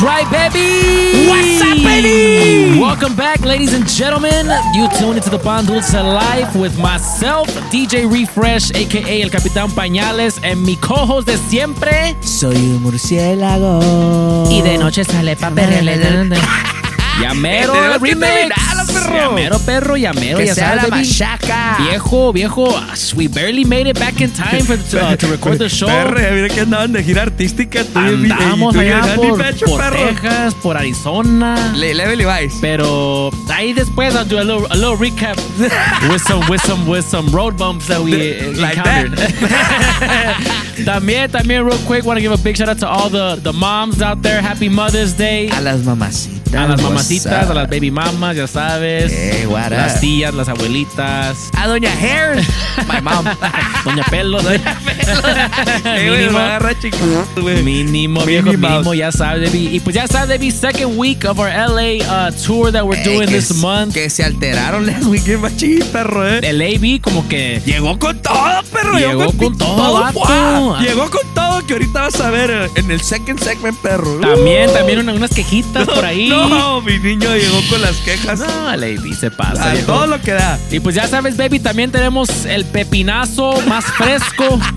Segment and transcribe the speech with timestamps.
[0.00, 1.28] That's right, baby.
[1.28, 2.80] What's up, baby?
[2.80, 4.46] Welcome back, ladies and gentlemen.
[4.74, 10.40] You tune into the Pan Dulce Live with myself, DJ Refresh, aka El Capitán Pañales,
[10.42, 12.16] and mi co-host de siempre.
[12.22, 14.48] Soy un murciélago.
[14.50, 15.98] Y de noche sale pa' perrearle.
[17.20, 18.00] Llamero, Tenemos
[19.10, 19.24] remix.
[19.26, 19.58] terminarlo, perro.
[19.58, 21.06] Llamero, perro, llamero, Que ya sea sabes, la baby.
[21.08, 21.76] machaca.
[21.90, 22.80] Viejo, viejo,
[23.16, 25.86] we barely made it back in time for, to, to record the show.
[25.88, 27.84] Perre, mira que andaban de gira artística.
[27.84, 29.96] Tú y Andamos tú y allá Dani por, Pecho, por perro.
[30.08, 31.72] Texas, por Arizona.
[31.76, 32.56] Le Level Vice.
[32.60, 35.36] Pero ahí después I'll do a little, a little recap
[36.10, 39.18] with some with some with some road bumps that we uh, Like encountered.
[40.84, 43.52] también, también, real quick, want to give a big shout out to all the the
[43.52, 44.40] moms out there.
[44.42, 45.48] Happy Mother's Day.
[45.50, 46.40] A las mamacitas.
[46.54, 49.12] A las mamacitas, a las baby mamas, ya sabes.
[49.12, 50.00] Eh, what las up?
[50.00, 51.36] tías, las abuelitas.
[51.56, 52.38] A Doña Hair.
[52.92, 53.24] My mom.
[53.84, 54.44] Doña Pelos.
[55.84, 56.38] Eh, güey, Mínimo.
[56.38, 56.96] agarra chico.
[57.36, 59.68] Mínimo, viejo, mínimo, ya sabes, baby.
[59.74, 63.04] Y pues ya sabes, baby, second week of our LA uh, tour that we're Eh,
[63.04, 63.94] doing this month.
[63.94, 66.40] Que se alteraron las weekend machín, perro, eh.
[66.42, 68.98] El AB como que Llegó con todo, perro.
[68.98, 70.69] Llegó con todo, vato.
[70.78, 74.18] Llegó con todo que ahorita vas a ver eh, en el second segment, perro.
[74.20, 76.28] también, también una- unas quejitas por ahí.
[76.28, 78.38] No, mi niño llegó con las quejas.
[78.40, 79.70] No, AB se pasa.
[79.70, 79.86] a viejo.
[79.92, 80.58] todo lo que da.
[80.70, 84.58] Y pues ya sabes, baby, también tenemos el pepinazo más fresco.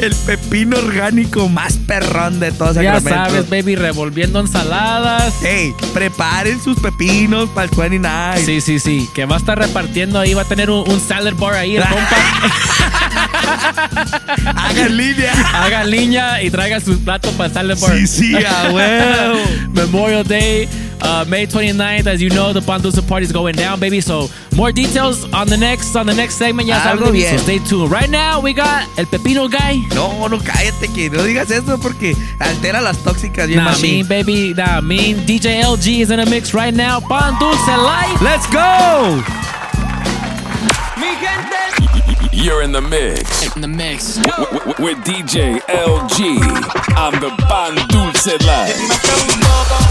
[0.00, 3.30] El pepino orgánico más perrón de todos ya Sacramento.
[3.30, 5.34] sabes, baby, revolviendo ensaladas.
[5.42, 8.42] Hey, preparen sus pepinos para el 29.
[8.44, 11.32] Sí, sí, sí, que va a estar repartiendo ahí, va a tener un, un salad
[11.36, 12.16] bar ahí, el compa.
[14.54, 15.32] Hagan línea.
[15.64, 17.96] Haga línea y traiga sus platos para el salad bar.
[17.96, 19.38] Sí, sí, a huevo.
[19.72, 20.68] Memorial Day,
[21.02, 22.06] uh, May 29th.
[22.06, 24.00] As you know, the Pandusa party is going down, baby.
[24.00, 26.68] So more details on the next on the next segment.
[26.68, 26.98] Ya saben,
[27.30, 27.90] so stay tuned.
[27.90, 29.80] Right now, we got el Pepino guy.
[29.94, 34.06] No, no, cállate, que no digas eso porque altera las tóxicas bien Nah, machín.
[34.06, 34.54] mean, baby.
[34.54, 35.24] Nah, mean.
[35.26, 37.00] DJ LG is in a mix right now.
[37.00, 38.20] Pandulce Live.
[38.22, 39.22] Let's go.
[42.32, 43.56] You're in the mix.
[43.56, 44.18] In the mix.
[44.78, 46.38] with DJ LG
[46.96, 49.86] on the Pan Dulce Live.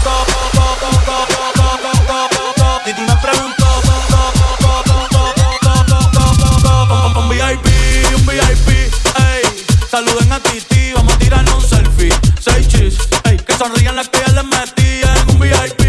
[9.96, 12.12] Saluden a Titi, vamos a tirarnos un selfie.
[12.38, 13.38] Seis chis, ey.
[13.38, 15.30] Que sonrían las que ya les metían.
[15.30, 15.80] Un VIP,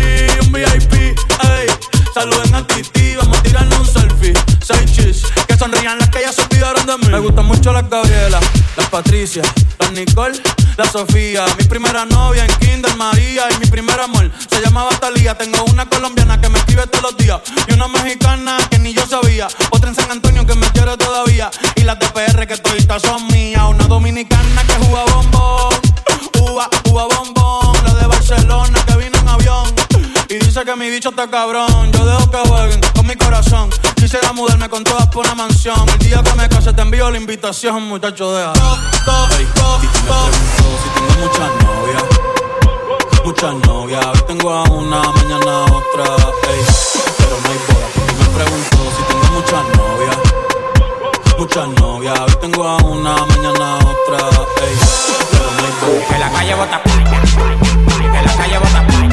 [0.44, 1.68] un VIP, ey.
[2.14, 3.07] Saluden a Titi,
[5.58, 7.08] sonrían las que ya se olvidaron de mí.
[7.10, 8.40] Me gustan mucho las Gabriela,
[8.76, 9.42] las Patricia,
[9.80, 10.40] las Nicole,
[10.78, 11.46] la Sofía.
[11.58, 15.36] Mi primera novia en Kinder María y mi primer amor se llamaba Talía.
[15.36, 19.06] Tengo una colombiana que me escribe todos los días y una mexicana que ni yo
[19.06, 19.48] sabía.
[19.72, 23.28] Otra en San Antonio que me quiere todavía y las de PR que toditas son
[23.28, 23.64] mías.
[23.68, 25.74] Una dominicana que juega bombón,
[26.40, 27.37] uva, uva bombón.
[30.58, 31.92] Dice que mi bicho está cabrón.
[31.92, 33.70] Yo dejo que jueguen con mi corazón.
[33.96, 35.88] Quisiera mudarme con todas por una mansión.
[35.88, 38.34] El día que me case te envío la invitación, muchacho.
[38.34, 38.54] Deja.
[39.38, 39.46] Ey,
[39.82, 42.04] Titi me preguntó si tengo muchas novias.
[43.24, 44.06] Muchas novias.
[44.06, 46.06] Hoy tengo a una, mañana a otra.
[46.50, 46.62] Ey,
[47.18, 47.88] pero no hay boda.
[47.94, 50.18] Titi me preguntó si tengo muchas novias.
[51.38, 52.20] Muchas novias.
[52.20, 54.18] Hoy tengo a una, mañana a otra.
[54.66, 54.76] Ey,
[55.32, 56.08] pero no hay boda.
[56.08, 57.22] Que la calle bota playa.
[58.12, 59.07] Que la calle bota playa.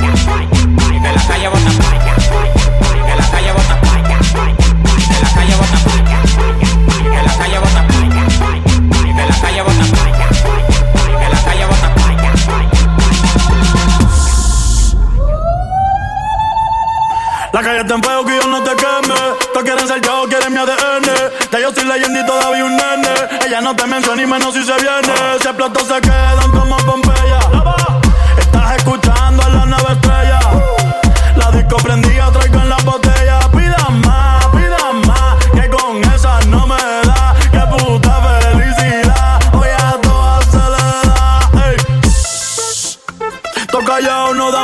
[1.04, 2.14] Que la calle bota playa.
[2.16, 4.18] Que la calle bota playa.
[5.10, 6.18] Que la calle bota playa.
[7.12, 7.80] Que la calle bota.
[7.90, 9.84] Que la calle bota.
[11.20, 11.88] Que la calle bota.
[17.52, 19.14] La calle está en fuego que yo no te queme.
[19.52, 21.06] Todos quieren ser yo, quieren mi ADN.
[21.52, 23.14] Ya yo soy leyenda y todavía un nene.
[23.46, 25.14] Ella no te menciona y menos si se viene.
[25.40, 27.03] Si explotó se quedan como Pompeya.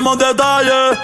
[0.00, 0.98] damos detalles.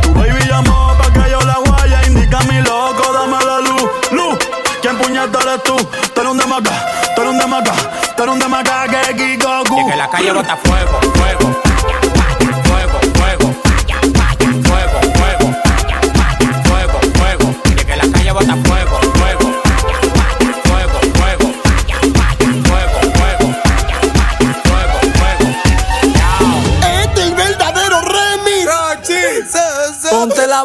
[0.00, 2.06] Tu baby llamó pa' que yo la guaya.
[2.06, 3.90] Indica mi loco, dame la luz.
[4.12, 4.38] Luz,
[4.80, 5.76] ¿quién puñeta eres tú?
[6.14, 6.86] Tú eres un demaga,
[7.16, 7.74] tú eres un demaga,
[8.16, 9.62] tú un que es Kiko.
[9.76, 11.65] Y que la calle bota fuego, fuego.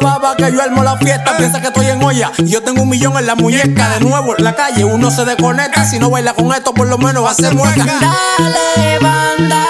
[0.02, 1.32] baba que yo armo la fiesta.
[1.32, 1.34] Eh.
[1.38, 2.32] Piensa que estoy en olla.
[2.38, 3.88] Yo tengo un millón en la muñeca.
[3.90, 5.84] De nuevo, en la calle uno se desconecta.
[5.84, 7.84] Si no baila con esto, por lo menos va a ser mueca.
[7.84, 9.64] Dale, banda.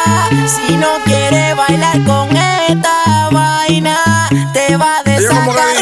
[0.46, 3.98] Si no quiere bailar con esta vaina,
[4.52, 5.81] te va a desatar.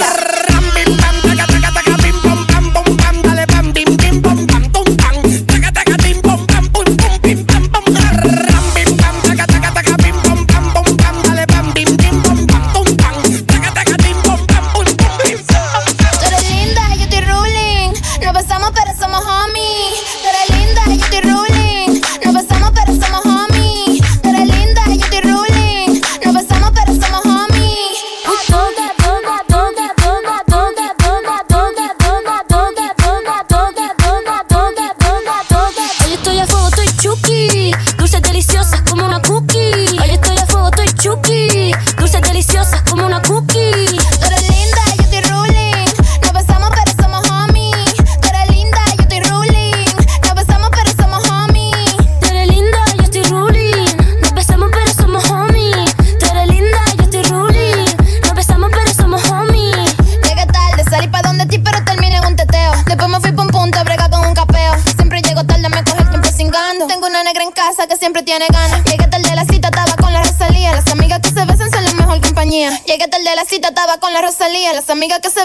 [74.73, 75.45] las amigas que se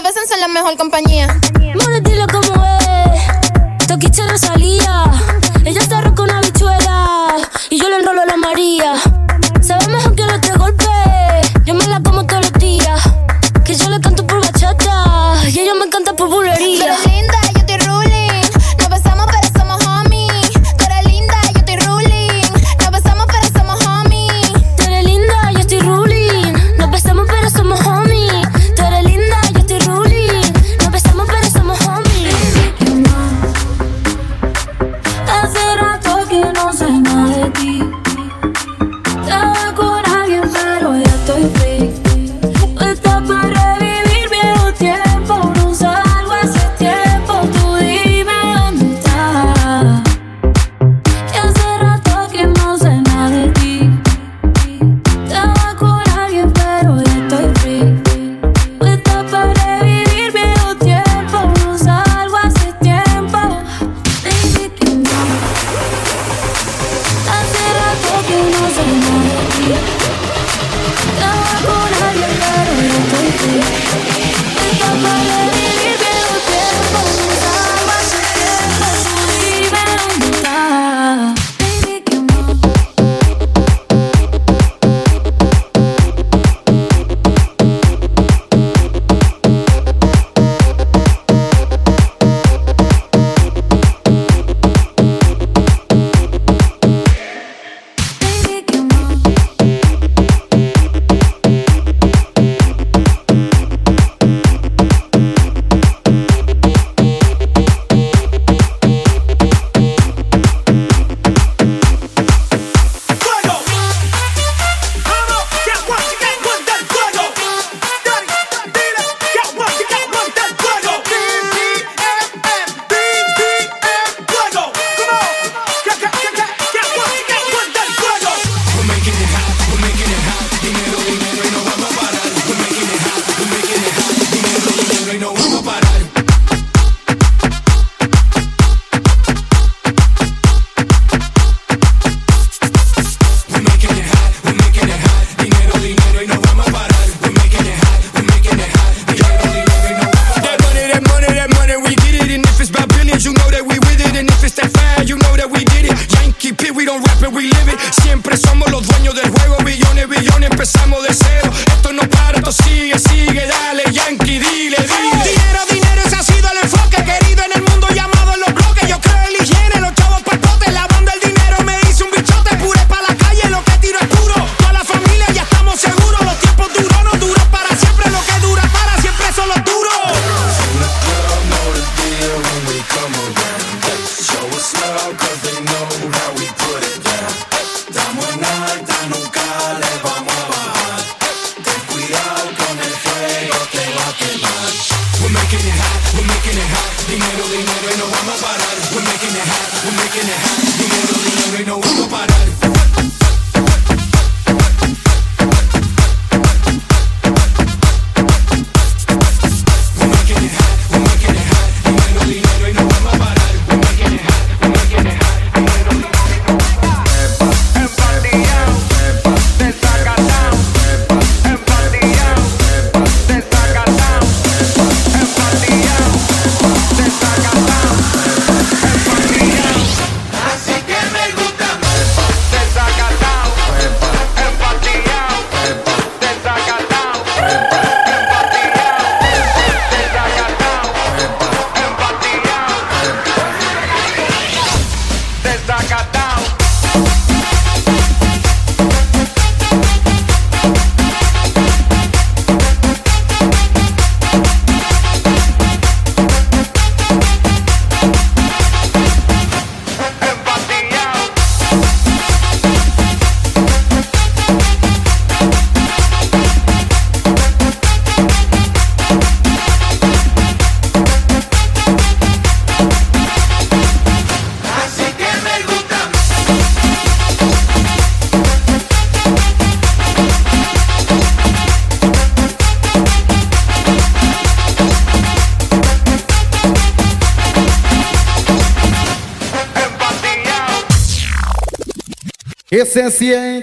[292.76, 293.62] Essência em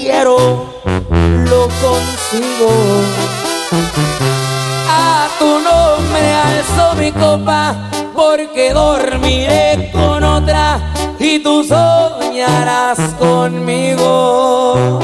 [0.00, 0.66] quiero,
[1.50, 2.70] lo consigo.
[4.88, 10.80] A tu nombre alzo mi copa, porque dormiré con otra
[11.18, 15.00] y tú soñarás conmigo.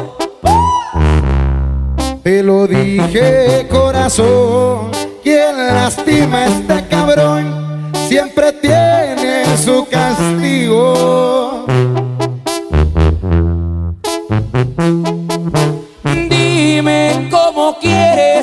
[2.23, 4.91] Te lo dije, corazón,
[5.23, 11.67] quien lastima este cabrón siempre tiene su castigo.
[16.28, 18.36] Dime cómo quieres.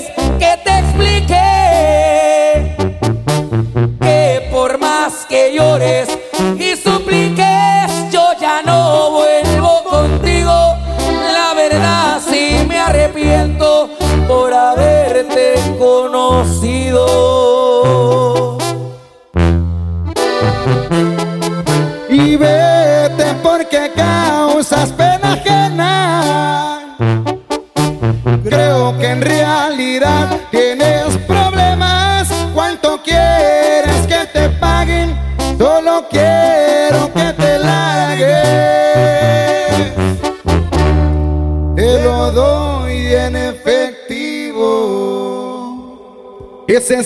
[46.73, 47.03] que se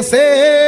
[0.00, 0.61] ser.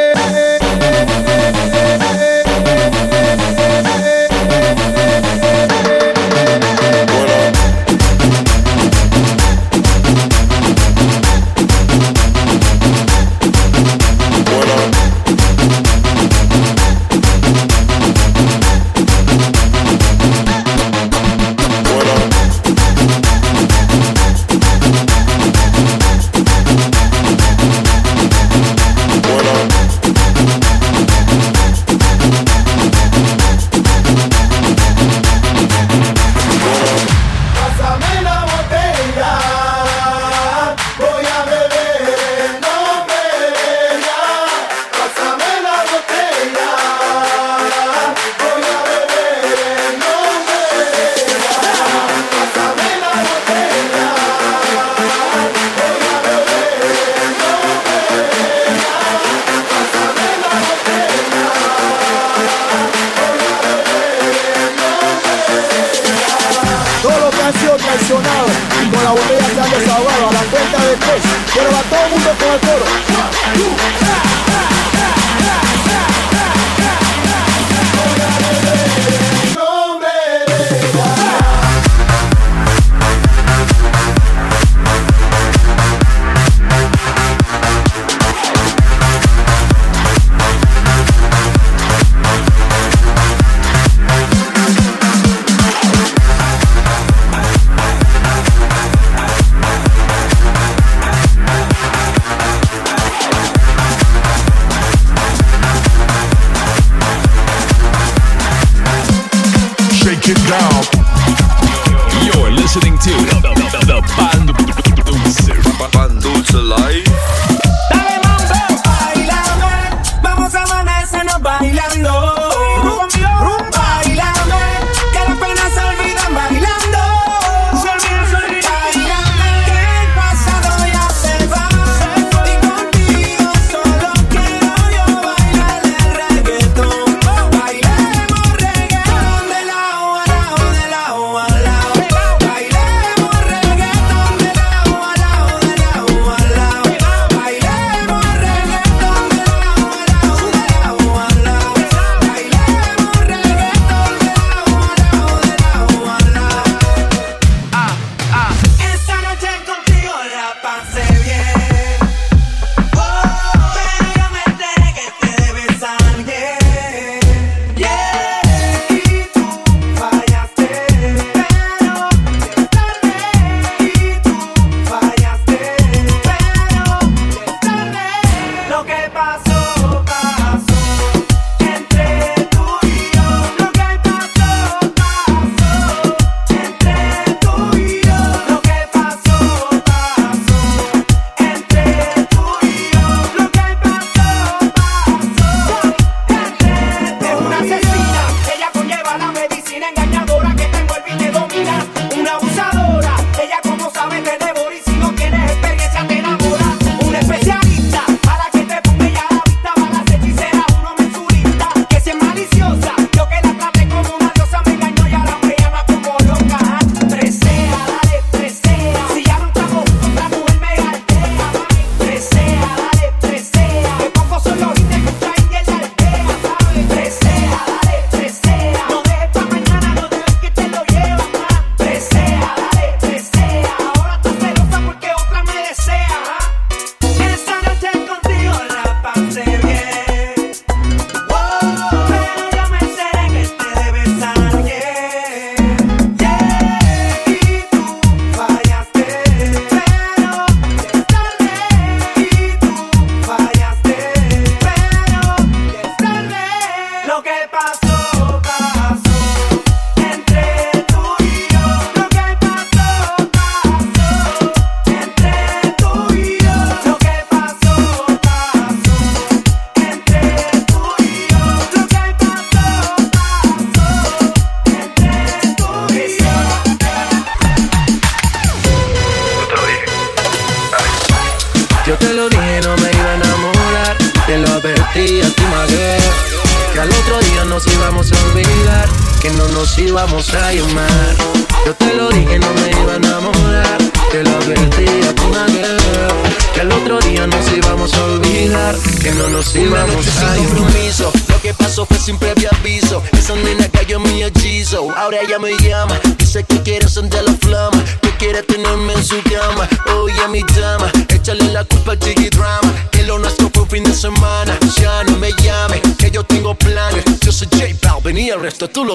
[67.05, 68.51] todos los que han sido traicionados
[68.83, 71.23] y con la botella se han desahogado a la cuenta de tres.
[71.55, 74.54] Pero va todo el mundo con el coro.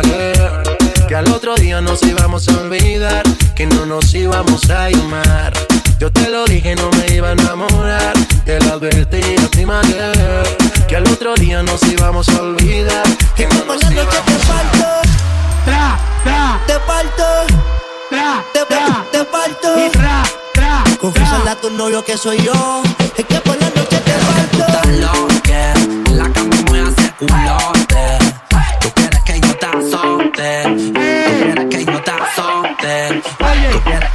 [0.00, 3.22] Que al otro día nos íbamos a olvidar,
[3.54, 5.52] que no nos íbamos a llamar.
[5.98, 8.14] Yo te lo dije, no me iba a enamorar.
[8.46, 10.86] Te lo advertí a ti, my girl.
[10.88, 13.04] Que al otro día nos íbamos a olvidar.
[13.36, 14.86] Que no nos íbamos a te parto.
[15.66, 16.60] Tra, tra.
[16.66, 17.24] Te parto.
[18.08, 19.04] Tra, te, tra.
[19.12, 19.86] Te parto.
[19.86, 20.22] Y tra,
[20.54, 20.84] tra.
[21.50, 22.82] A tu novio que soy yo.
[23.16, 24.56] Es que por la noche te parto.
[24.56, 25.74] Tú estás loca.
[26.06, 28.21] En la cama me hace culote.
[30.42, 30.92] something.
[30.94, 32.02] Yeah, I can't
[33.90, 34.11] no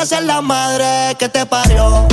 [0.00, 2.09] mereces ser la madre que te parió.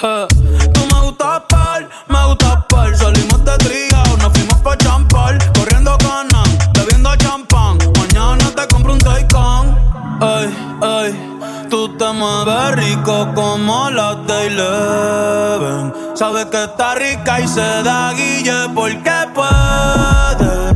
[0.00, 2.96] Tú me gustas par, me gustas par.
[2.96, 5.36] Salimos de tría, nos fuimos pa' champar.
[5.52, 7.76] Corriendo canan, bebiendo champán.
[7.98, 9.76] Mañana te compro un Taycan.
[10.22, 11.66] Ey, ey.
[11.68, 18.70] Tú te mueves rico como la de Sabes que está rica y se da guille
[18.74, 20.74] porque puede.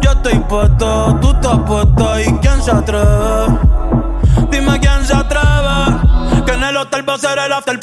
[0.00, 3.58] Yo estoy puesto, tú estás puesto y quién se atreve.
[4.50, 6.42] Dime quién se atreve.
[6.46, 7.81] Que en el hotel va a ser el after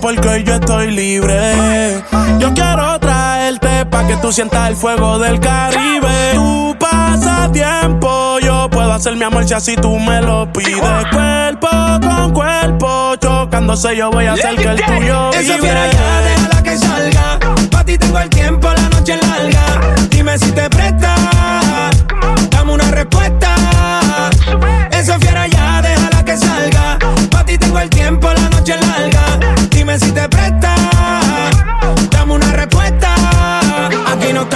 [0.00, 2.02] porque hoy yo estoy libre.
[2.38, 6.32] Yo quiero traerte pa' que tú sientas el fuego del Caribe.
[6.34, 10.80] Tú Tu pasatiempo, yo puedo hacer mi amor si así tú me lo pides.
[11.12, 11.68] Cuerpo
[12.00, 15.68] con cuerpo, chocándose yo voy a hacer que el tuyo vibre.
[15.68, 17.38] ya, déjala que salga.
[17.70, 19.94] Pa' ti tengo el tiempo, la noche larga.
[20.10, 21.14] Dime si te presta,
[22.50, 23.51] dame una respuesta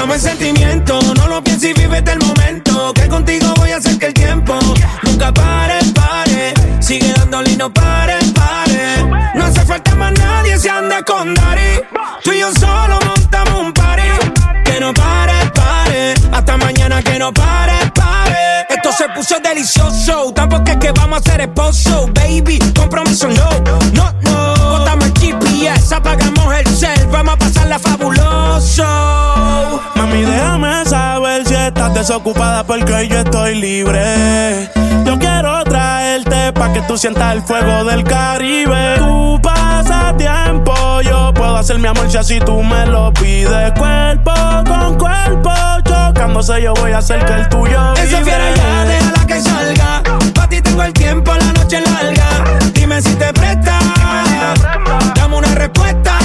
[0.06, 1.00] Estamos en sentimiento.
[1.16, 2.92] No lo pienses y vívete el momento.
[2.94, 4.56] Que contigo voy a hacer que el tiempo
[5.02, 6.54] nunca pare, pare.
[6.78, 9.04] Sigue dándole y no pare, pare.
[9.34, 11.80] No hace falta más nadie si anda con Dari.
[12.22, 14.02] Tú y yo solo montamos un party.
[14.64, 16.14] Que no pare, pare.
[16.30, 17.85] Hasta mañana que no pare,
[18.96, 20.32] se puso delicioso.
[20.32, 22.58] Tampoco es que vamos a ser esposo, baby.
[22.74, 23.50] Compromiso no,
[23.92, 24.68] no, no.
[24.70, 27.06] Botamos el GPS, apagamos el cel.
[27.08, 28.84] Vamos a pasarla fabuloso.
[29.96, 34.70] Mami, déjame saber si estás desocupada porque yo estoy libre.
[35.04, 38.96] Yo quiero traerte pa' que tú sientas el fuego del Caribe.
[38.98, 43.72] Tu pasatiempo, yo puedo hacer mi amor si así tú me lo pides.
[43.72, 44.32] Cuerpo
[44.66, 45.52] con cuerpo,
[46.62, 50.02] yo voy a hacer que el tuyo Esa fiera ya, déjala que salga.
[50.34, 52.28] Pa' ti tengo el tiempo, la noche larga.
[52.72, 53.78] Dime si te presta.
[55.14, 56.18] Dame una respuesta.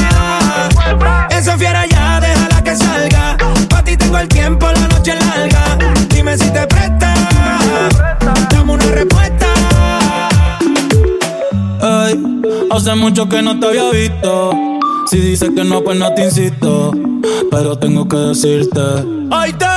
[1.30, 3.38] Esa fiera ya, déjala que salga.
[3.70, 5.78] Pa' ti tengo el tiempo, la noche larga.
[6.10, 7.14] Dime si te presta.
[8.52, 9.48] Dame una respuesta.
[11.82, 12.24] Ey,
[12.72, 14.52] hace mucho que no te había visto.
[15.08, 16.92] Si dices que no, pues no te insisto.
[17.50, 18.82] Pero tengo que decirte.
[19.32, 19.71] Hoy te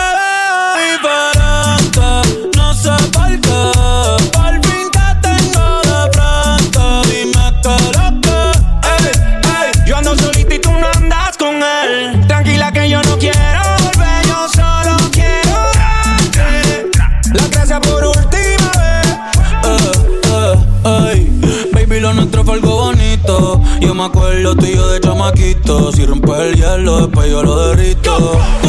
[23.81, 25.93] Yo me acuerdo tú y yo de chamaquito.
[25.93, 28.39] Si rompe el hielo, después yo lo derrito.
[28.63, 28.69] Tú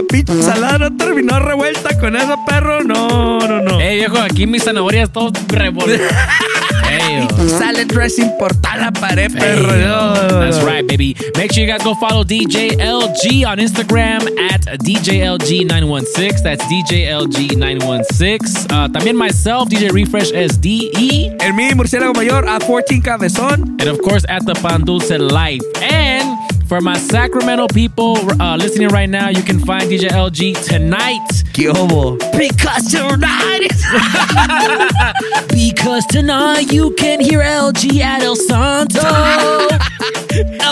[0.00, 3.78] La pinche ensalada no terminó revuelta con ese perro, no, no, no.
[3.80, 6.00] Ey, viejo, aquí mis zanahorias todos revueltas.
[6.90, 7.48] Ey, yo.
[7.58, 9.76] Salad dressing por toda la pared, Hey, perro.
[9.76, 10.64] No, no, That's no.
[10.66, 11.14] right, baby.
[11.36, 16.42] Make sure you guys go follow DJ LG on Instagram at DJLG916.
[16.42, 18.72] That's DJLG916.
[18.72, 21.36] Uh, también myself, DJ Refresh SDE.
[21.40, 23.76] El mini murciélago mayor a 14 cabezón.
[23.80, 25.62] And of course, at the Pan Dulce Life.
[25.82, 26.38] And
[26.70, 31.42] for my Sacramento people uh, listening right now, you can find DJ LG tonight.
[32.38, 33.72] Because tonight
[35.48, 39.00] Because tonight you can hear LG at El Santo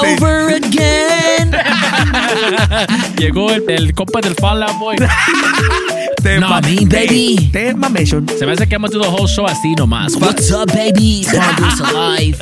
[0.03, 1.53] over again.
[3.17, 4.97] Llegó el, el compa del Fall Out Boy.
[6.23, 7.49] Tema, No, me, baby.
[7.53, 8.29] Tema Mation.
[8.29, 10.17] Se me hace que a do the whole show así nomás.
[10.17, 11.25] What's up, baby?
[11.31, 12.39] Alive.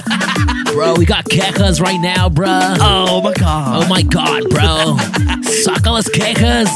[0.72, 2.48] Bro, we got quejas right now, bro.
[2.80, 3.82] Oh my god.
[3.82, 4.96] Oh my god, bro.
[5.64, 6.68] Saca las quejas.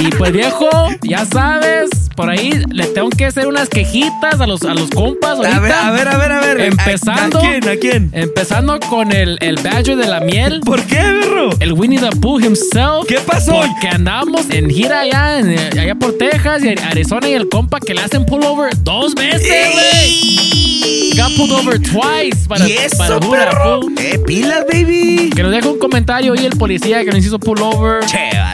[0.00, 0.68] Y pues viejo,
[1.02, 5.38] ya sabes, por ahí le tengo que hacer unas quejitas a los, a los compas
[5.38, 5.56] ahorita.
[5.56, 6.60] A ver, a ver, a ver, a ver.
[6.60, 7.38] Empezando.
[7.38, 7.68] ¿A, a quién?
[7.68, 8.10] ¿A quién?
[8.12, 10.60] Empezando con el, el Badger de la miel.
[10.64, 11.50] ¿Por qué, perro?
[11.60, 13.06] El Winnie the Pooh himself.
[13.08, 13.52] ¿Qué pasó?
[13.52, 17.94] Porque andamos en gira allá, en- allá por Texas y Arizona y el compa que
[17.94, 21.12] le hacen pullover dos veces, güey.
[21.16, 23.80] Got pulled over twice para, ¿Y eso, para perro?
[23.98, 25.30] Eh, pilas, baby.
[25.34, 28.00] Que nos deja un comentario y el policía que nos hizo pullover.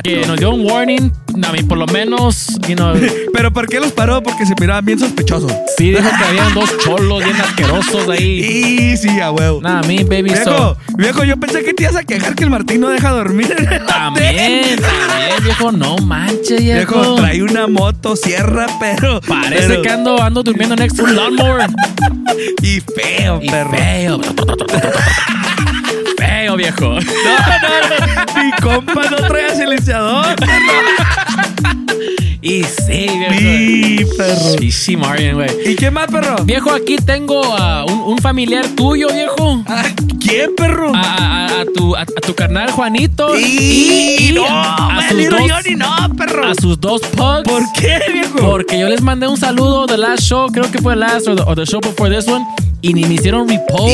[0.02, 1.12] Que nos dio un warning.
[1.46, 2.94] A mí, por lo menos, you know,
[3.32, 4.22] ¿Pero por qué los paró?
[4.22, 5.52] Porque se miraban bien sospechosos.
[5.76, 8.38] sí dijo que habían dos cholos bien asquerosos ahí.
[8.92, 9.60] Y sí, a huevo.
[9.62, 10.76] Nah, me, baby, Viejo, so.
[10.96, 13.54] viejo, yo pensé que te ibas a quejar que el Martín no deja dormir.
[13.56, 16.94] en el También, también, viejo, no manches, viejo.
[17.00, 19.20] Viejo, trae una moto, sierra, pero.
[19.20, 21.68] Parece pero- que ando, ando durmiendo next to un lawnmower.
[22.62, 23.70] Y feo, Y perro.
[23.76, 24.20] feo.
[26.16, 26.84] Feo, viejo.
[26.84, 28.42] No, no, no.
[28.44, 30.36] Mi compa no trae silenciador.
[32.40, 33.32] Y sí, viejo.
[33.40, 34.62] Mi perro.
[34.62, 35.50] Y sí, Marian, güey.
[35.66, 36.36] ¿Y qué más, perro?
[36.44, 39.62] Viejo, aquí tengo a un, un familiar tuyo, viejo.
[39.66, 39.82] Ah,
[40.20, 40.92] ¿Quién, perro?
[40.94, 43.36] A, a- a tu, a, a tu carnal Juanito.
[43.36, 46.46] Y, no, a, sus dos, Johnny, no, perro.
[46.46, 47.42] a sus dos pugs.
[47.44, 48.36] ¿Por qué, viejo?
[48.38, 51.34] Porque yo les mandé un saludo del last show, creo que fue el last o
[51.34, 52.44] the, or the show before this one,
[52.80, 53.88] y ni me hicieron repost.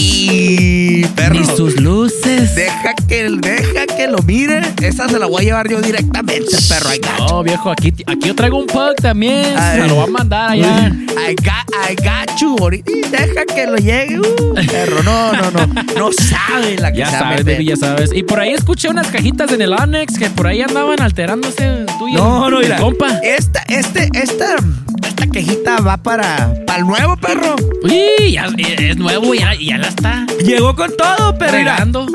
[0.00, 1.04] Y.
[1.32, 2.54] Ni sus luces.
[2.54, 4.60] Deja que, deja que lo mire.
[4.82, 6.94] Esa se la voy a llevar yo directamente, perro.
[6.94, 7.24] I got you.
[7.34, 9.54] No, viejo, aquí, aquí yo traigo un pug también.
[9.56, 9.82] Ay.
[9.82, 10.92] Se lo voy a mandar allá.
[11.28, 12.56] I got, I got you.
[12.58, 14.18] Ahorita deja que lo llegue.
[14.20, 15.66] Uh, perro, no, no, no.
[15.96, 18.10] No sabe la que Ya va a sabes, baby, ya sabes.
[18.14, 22.08] Y por ahí escuché unas cajitas en el Onyx que por ahí andaban alterándose tú
[22.08, 22.76] y No, el, no, mira.
[22.78, 23.18] compa.
[23.22, 24.56] Esta, este, esta,
[25.06, 27.56] esta quejita va para, para el nuevo perro.
[27.82, 28.46] Uy, ya,
[28.78, 32.06] es nuevo, ya, ya la está Llegó con todo, regando.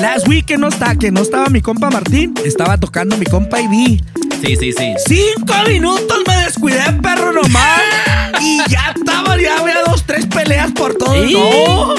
[0.00, 3.60] last week que no está, que no estaba mi compa Martín, estaba tocando mi compa
[3.60, 4.00] y vi.
[4.44, 4.94] Sí, sí, sí.
[5.06, 7.80] Cinco minutos me descuidé, perro, nomás.
[8.40, 11.24] y ya estaba, ya había dos, tres peleas por todo.
[11.24, 11.94] ¡Y, no,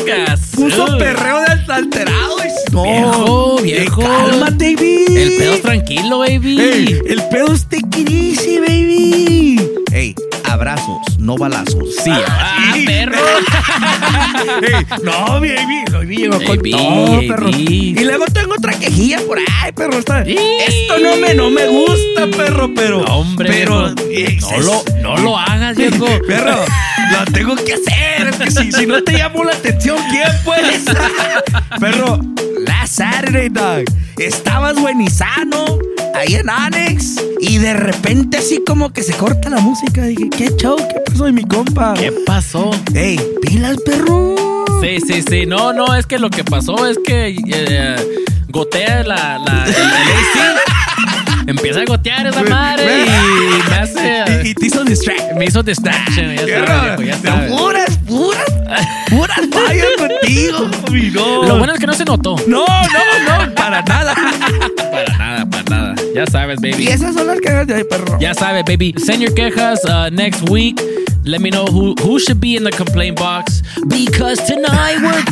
[0.56, 2.38] puso perreo de alterado.
[2.40, 4.02] y- No, Viejo, viejo.
[4.02, 5.06] cálmate, baby.
[5.10, 6.60] El pedo tranquilo, baby.
[6.60, 7.68] Ey, el pedo es
[8.32, 9.62] easy, baby.
[9.92, 10.16] Ey,
[10.58, 11.84] abrazos, no balazos.
[12.04, 13.18] Sí, ah, perro.
[14.62, 17.50] Ey, no, baby, baby llegó con Baby, todo, perro.
[17.50, 20.00] Y luego tengo otra quejilla por ahí, perro.
[20.00, 23.02] Está- esto no me, no me gusta, perro, pero.
[23.06, 23.90] No, hombre, pero.
[23.90, 26.08] No lo, no lo hagas, viejo.
[26.28, 26.56] Perro,
[27.12, 28.28] lo tengo que hacer.
[28.30, 30.86] Es que si, si no te llamó la atención, ¿quién pues?
[31.80, 32.20] perro,
[32.88, 33.84] Saturday, dog.
[34.18, 35.80] Estabas buenizano
[36.16, 40.04] ahí en Annex y de repente así como que se corta la música.
[40.04, 40.78] Dije, ¿qué show?
[40.78, 41.28] ¿Qué pasó?
[41.28, 41.94] Y mi compa.
[41.94, 42.72] ¿Qué pasó?
[42.96, 44.36] Ey, pilas, perro.
[44.82, 45.46] Sí, sí, sí.
[45.46, 47.96] No, no, es que lo que pasó es que eh,
[48.50, 50.77] gotea la, la, el, el AC.
[51.48, 54.44] Empieza a gotear esa madre y me hace.
[54.44, 55.34] Y, y te hizo distract.
[55.36, 57.52] Me hizo distraction, ya sabes, viejo, ya sabes.
[57.52, 58.44] puras, puras,
[59.10, 60.70] puras fallas contigo,
[61.14, 61.44] no.
[61.44, 62.36] Lo bueno es que no se notó.
[62.48, 64.14] No, no, no, para nada.
[64.92, 65.96] Para nada, para nada.
[66.14, 66.84] Ya sabes, baby.
[66.84, 68.18] Y esas son las quejas de ahí, perro.
[68.20, 68.94] Ya sabes, baby.
[68.98, 70.82] Send your quejas uh, next week.
[71.24, 73.62] Let me know who, who should be in the complaint box.
[73.88, 75.24] Because tonight we're.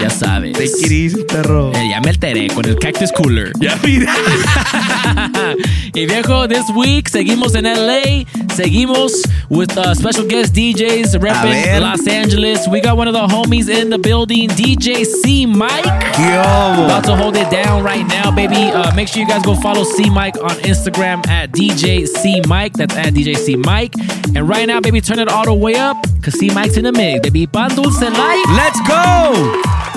[0.00, 0.52] Ya sabes.
[0.52, 1.72] Take it perro.
[1.74, 3.52] Eh, ya me alteré con el Cactus Cooler.
[3.60, 4.12] Ya mira.
[5.94, 8.24] y viejo, this week seguimos en LA.
[8.54, 9.12] Seguimos
[9.50, 11.80] with uh, special guest DJs repping.
[11.80, 12.68] Los Angeles.
[12.68, 15.84] We got one of the homies in the building, DJ C Mike.
[15.84, 16.84] Yo.
[16.84, 18.70] About to hold it down right now, baby.
[18.72, 22.74] Uh, make sure you guys go follow C Mike on Instagram at DJ C Mike.
[22.74, 23.94] That's at DJ C Mike.
[24.34, 26.92] And right now, baby, turn it all the way up because C Mike's in the
[26.92, 27.46] mix, baby.
[27.46, 28.44] Pan Dulce Light.
[28.56, 29.93] Let's go.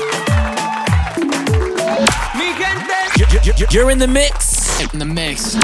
[3.56, 4.82] You're in the mix.
[4.94, 5.56] In the mix.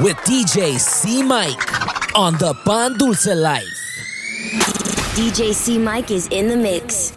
[0.00, 3.66] With, DJ C Mike on the Pan Dulce Life.
[5.12, 7.12] DJ C Mike is in the mix.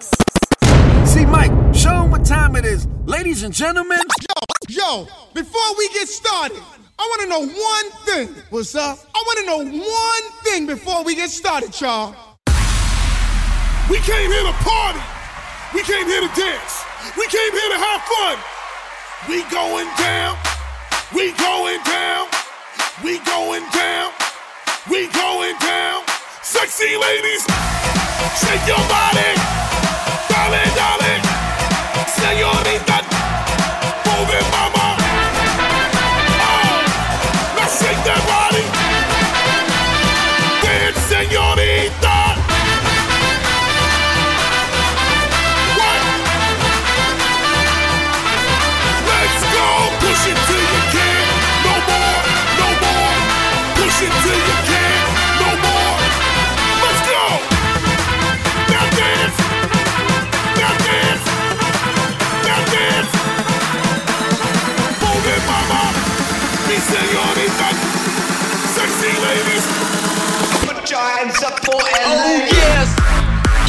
[1.06, 2.88] C Mike, show 'em what time it is.
[3.06, 4.02] Ladies and gentlemen.
[4.68, 6.62] Yo, before we get started,
[7.00, 8.36] I want to know one thing.
[8.50, 9.00] What's up?
[9.16, 12.14] I want to know one thing before we get started, y'all.
[13.90, 15.00] We came here to party.
[15.74, 16.84] We came here to dance.
[17.16, 18.61] We came here to have fun.
[19.30, 20.36] We going down.
[21.14, 22.28] We going down.
[23.04, 24.12] We going down.
[24.90, 26.02] We going down.
[26.42, 27.46] Sexy ladies,
[28.42, 29.32] shake your body.
[30.28, 31.22] Darling, darling.
[32.18, 32.91] Señorita,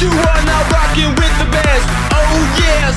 [0.03, 1.87] You are not rocking with the best.
[2.11, 2.91] Oh yes.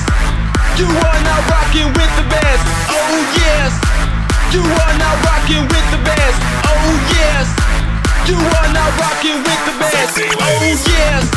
[0.75, 2.67] You are rocking with the best.
[2.91, 3.71] Oh yes.
[4.51, 6.39] You are rocking with the best.
[6.67, 7.47] Oh yes.
[8.27, 10.19] You are rocking with the best.
[10.19, 11.31] Oh yes.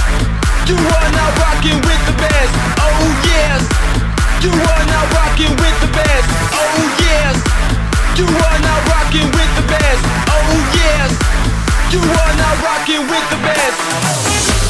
[0.65, 2.49] You are rocking with the best.
[2.82, 3.61] Oh yes.
[4.49, 5.78] You are rocking with
[9.53, 10.01] the best.
[10.34, 11.13] Oh yes.
[11.93, 13.78] You are rocking with the best.
[14.01, 14.68] Oh,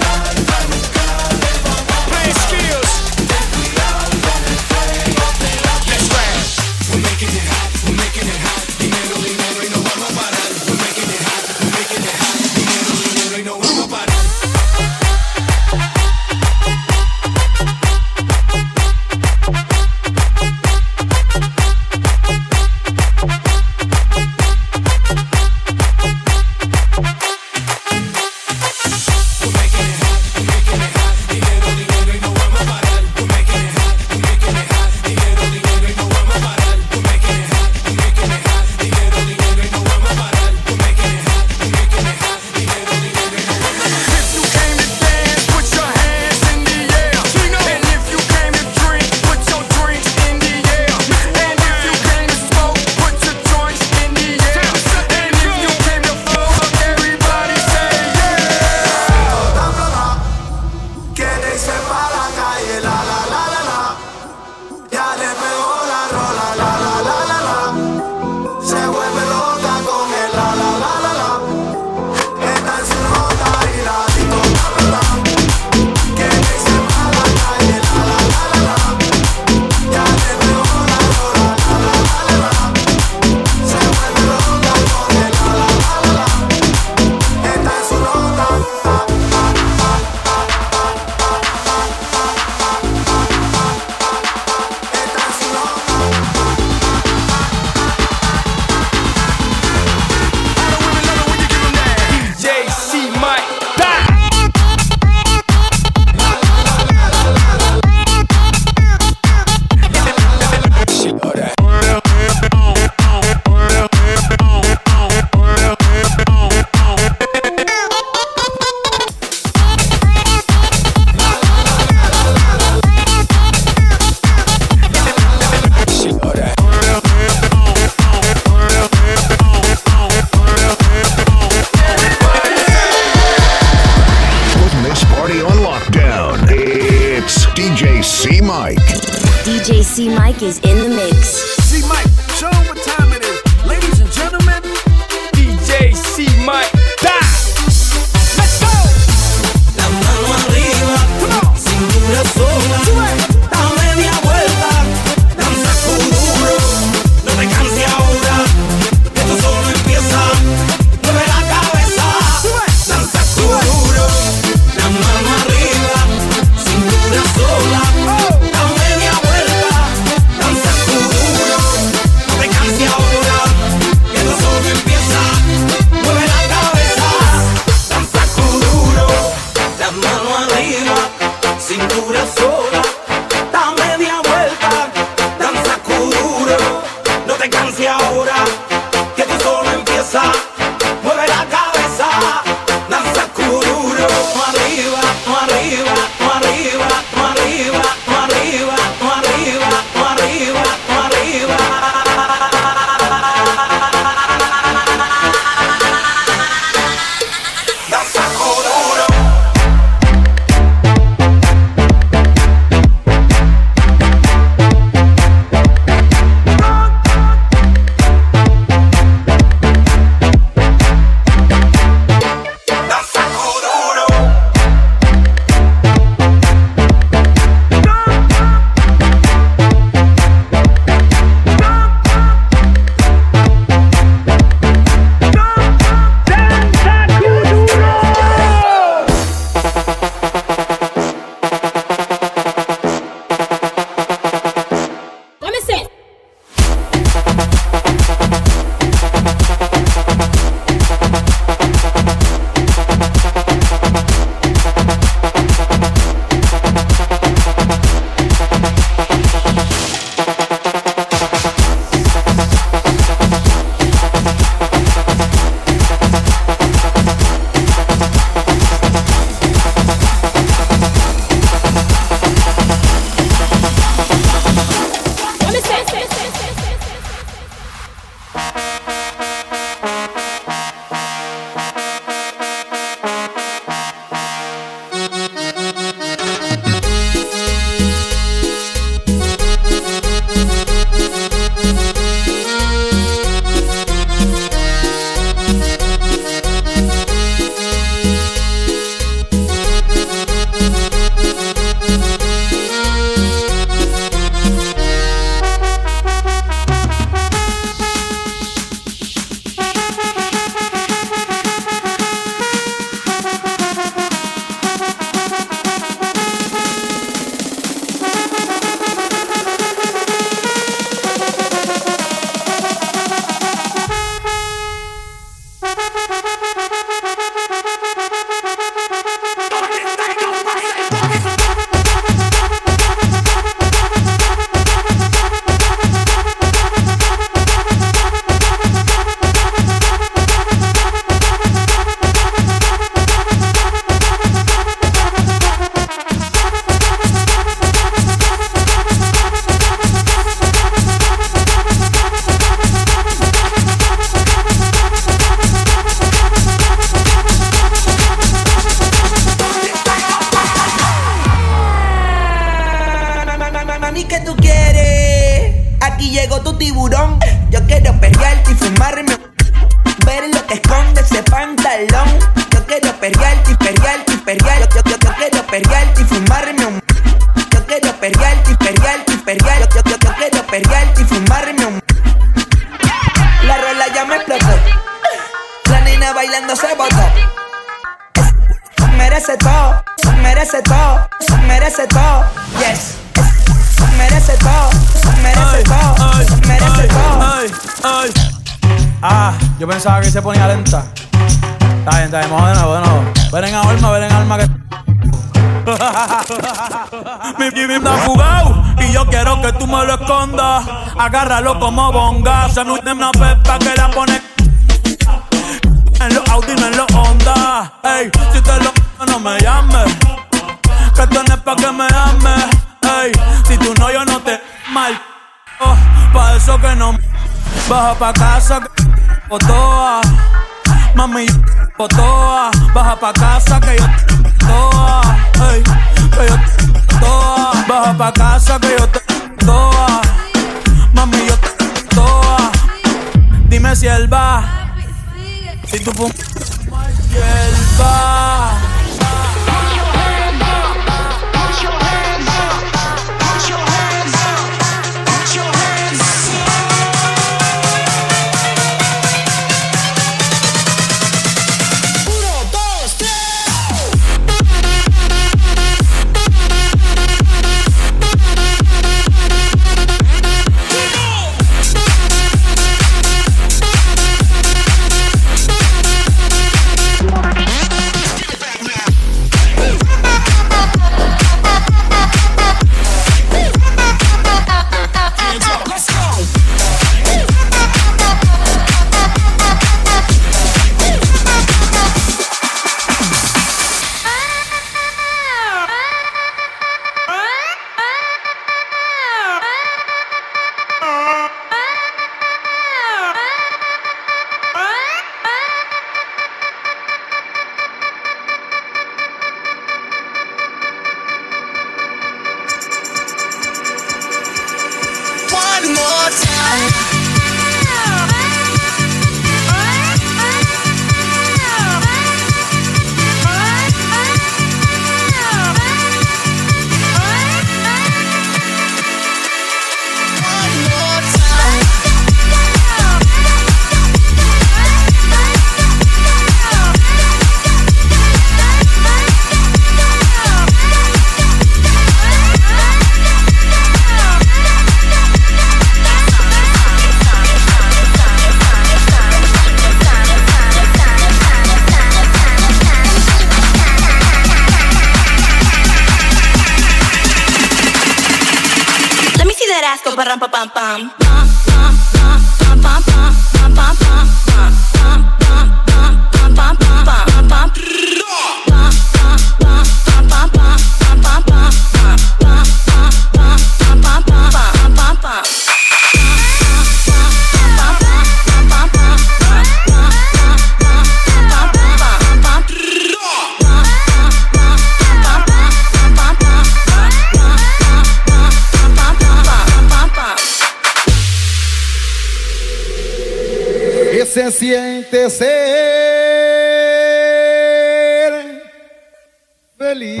[599.58, 600.00] feliz.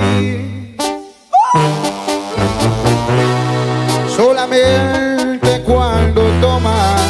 [4.16, 7.00] Solamente cuando tomas,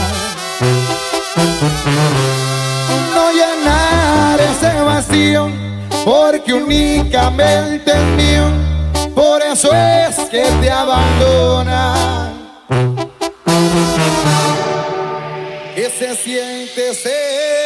[3.15, 5.51] no llenar ese vacío,
[6.05, 8.51] porque únicamente mío,
[9.15, 12.33] por eso es que te abandona.
[15.75, 17.58] Que se siente ser.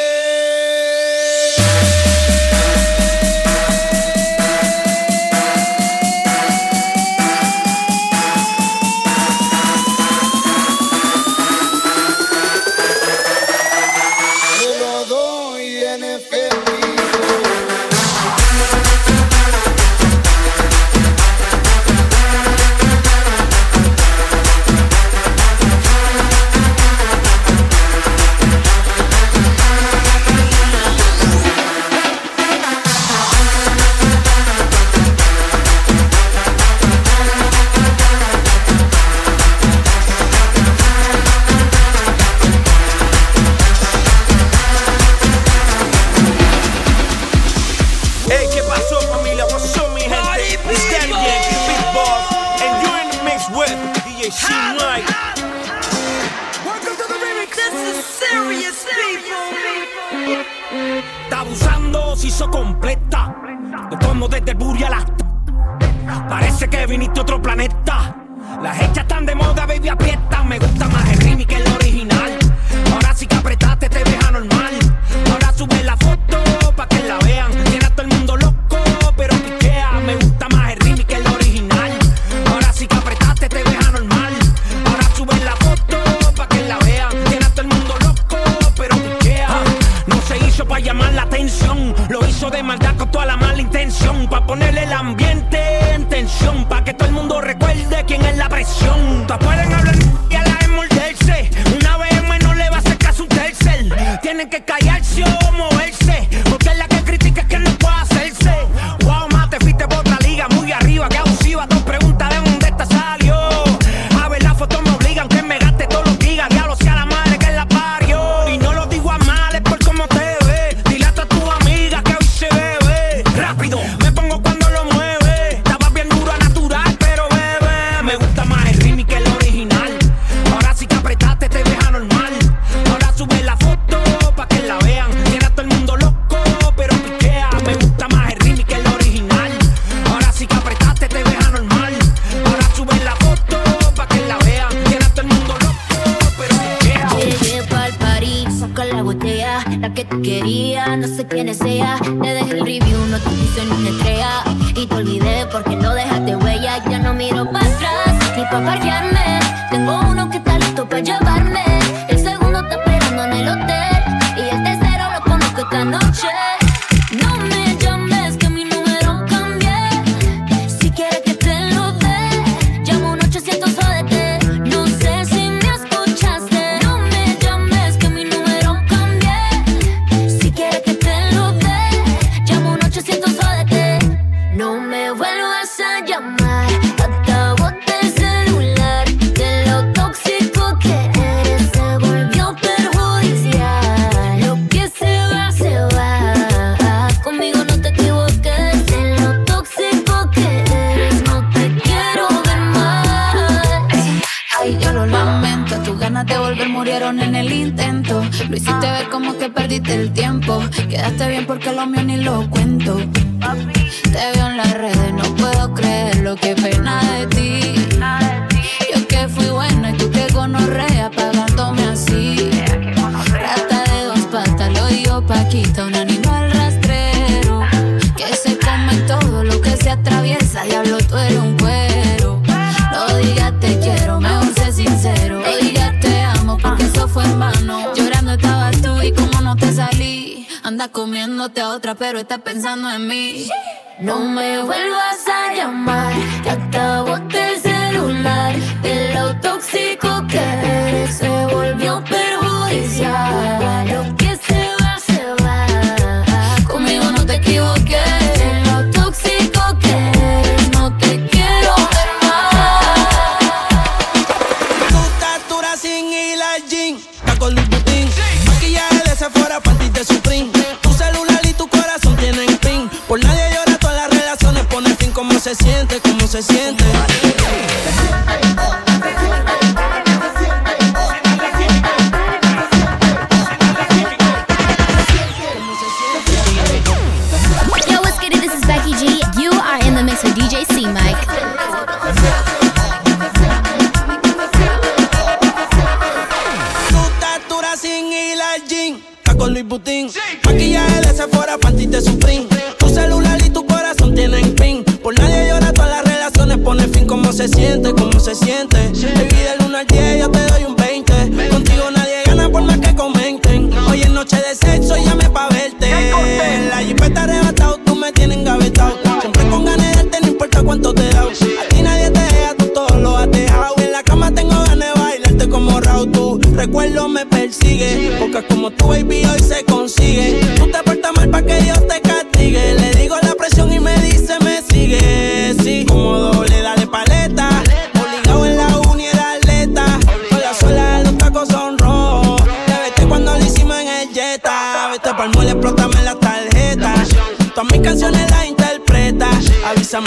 [275.43, 276.01] Se siente?
[276.01, 276.82] ¿Cómo se siente?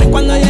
[0.03, 0.44] Cuando llegue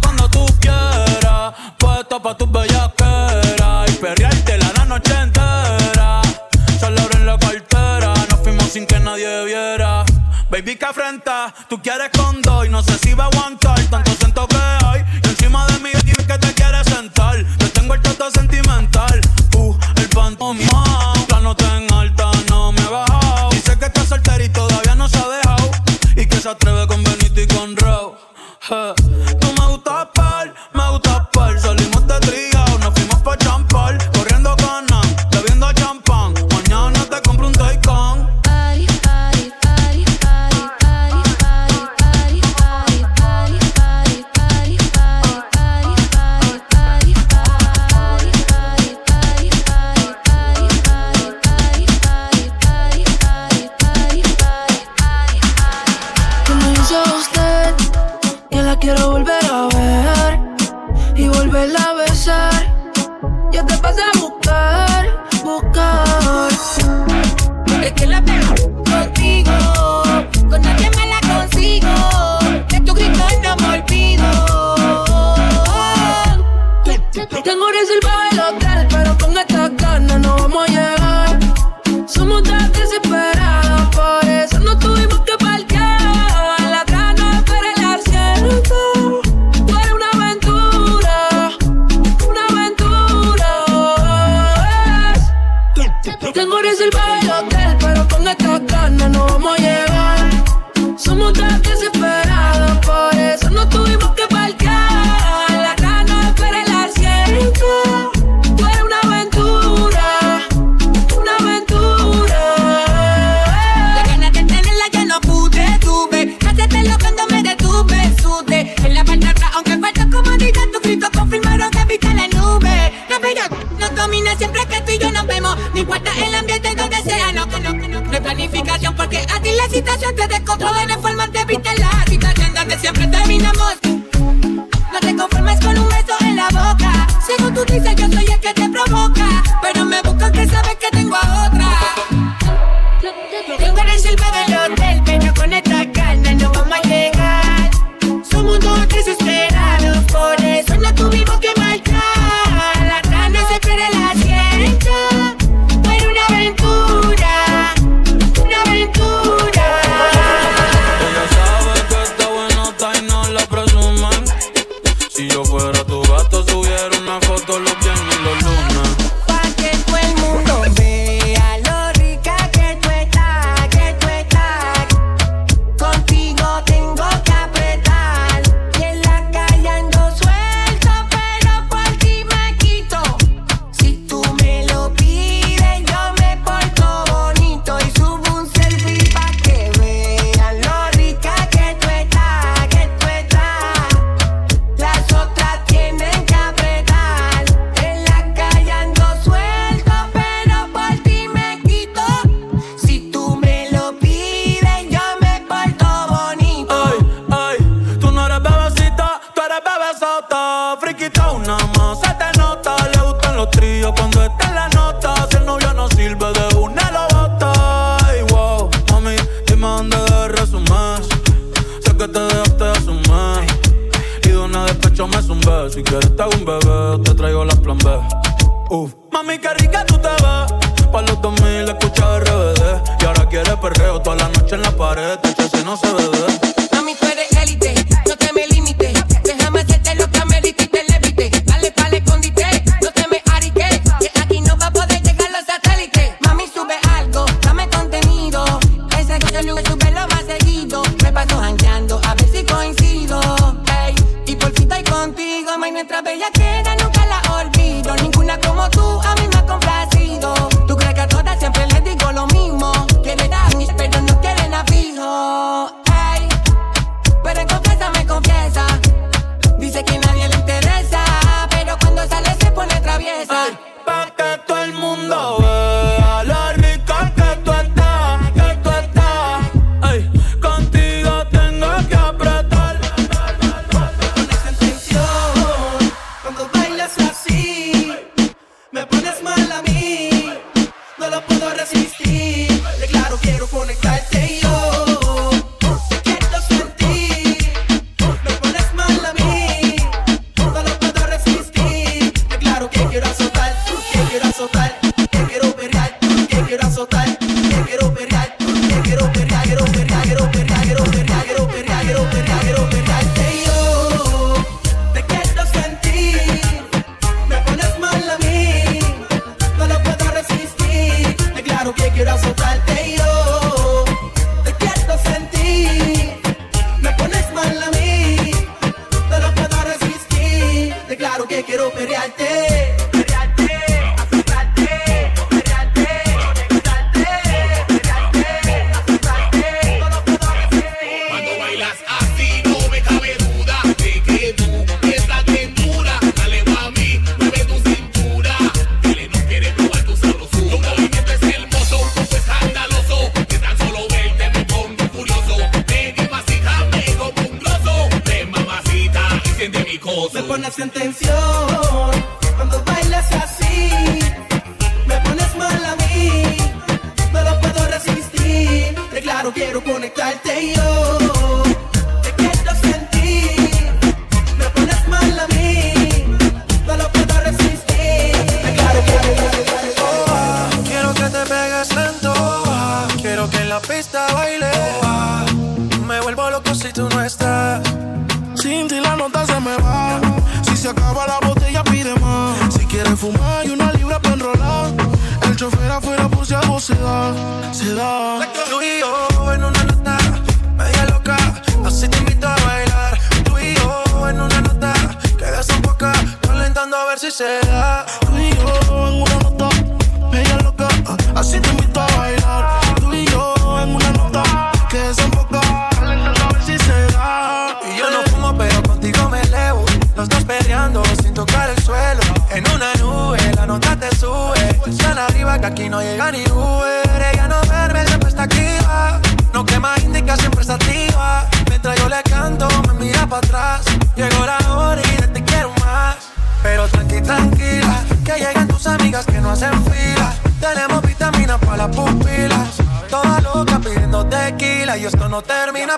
[0.00, 1.54] cuando tú quieras.
[1.78, 6.22] Puesto pa' tus bellaqueras y perreártela la noche entera.
[6.78, 10.04] Salario en la cartera, nos fuimos sin que nadie viera.
[10.50, 13.39] Baby, que afrenta, tú quieres con dos y no sé si va a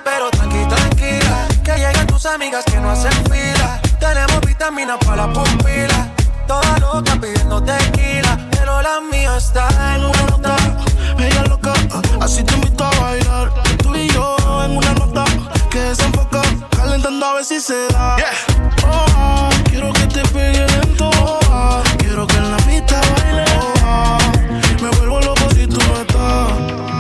[0.05, 1.49] pero tranqui, tranquila.
[1.65, 3.81] Que lleguen tus amigas que no hacen fila.
[3.99, 6.09] Tenemos vitaminas para la pupila.
[6.47, 8.39] Toda loca pidiendo tequila.
[8.51, 10.57] Pero la mía está en una nota.
[11.19, 13.53] Ella loca, ah, así te invito a bailar.
[13.83, 15.25] Tú y yo en una nota
[15.71, 16.43] que desenfoca.
[16.71, 18.17] Calentando a ver si se da.
[18.17, 18.33] Yeah.
[18.85, 21.11] Oh, ah, quiero que te pegue lento.
[21.21, 21.83] Oh, ah.
[21.99, 23.45] quiero que en la pista baile.
[23.85, 24.19] Oh,
[24.83, 26.92] me vuelvo loco si tú no estás.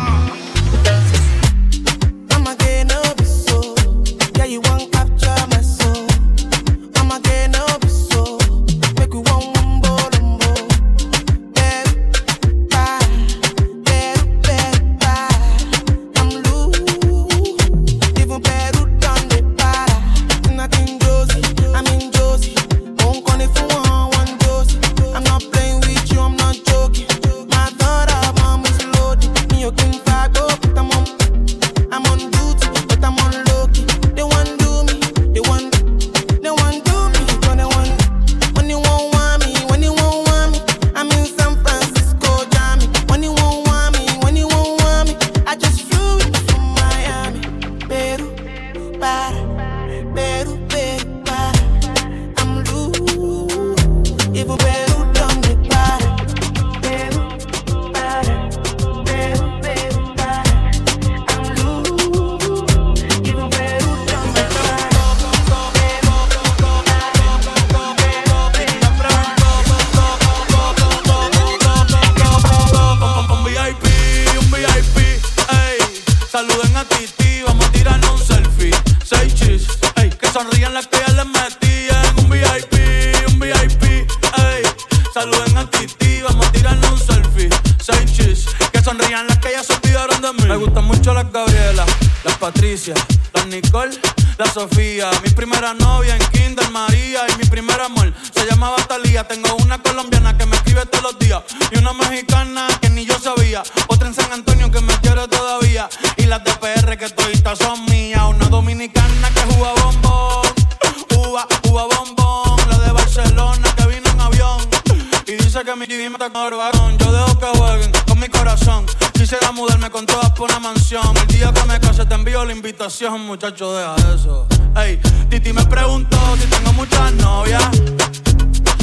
[121.62, 124.48] Dame casa, te envío la invitación, muchacho, deja eso.
[124.76, 124.98] Ey,
[125.30, 127.62] Titi me preguntó si tengo muchas novias.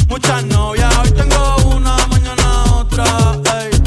[0.08, 3.38] Muchas novias, hoy tengo una, mañana otra.
[3.60, 3.79] Ey.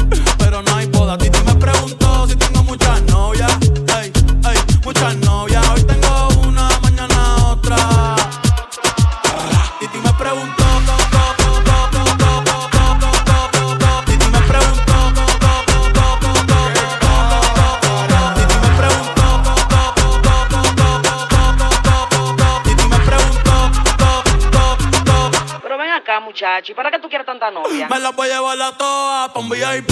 [26.63, 26.73] Hachi?
[26.73, 27.89] ¿Para qué tú quieres tanta novia?
[27.89, 29.89] Me las voy a llevar a todas pa' un VIP,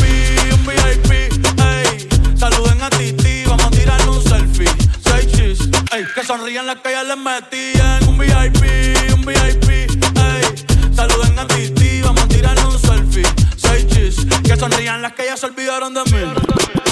[0.53, 2.07] un VIP, ey.
[2.37, 4.69] Saluden a Titi, vamos a tirar un selfie.
[5.03, 5.59] Seis chis,
[5.91, 6.05] ey.
[6.15, 8.07] Que sonrían las que ya les metían.
[8.07, 8.63] Un VIP,
[9.13, 10.95] un VIP, ey.
[10.95, 13.27] Saluden a Titi, vamos a tirar un selfie.
[13.57, 16.90] Seis chis, que sonrían las que ya se olvidaron de mí.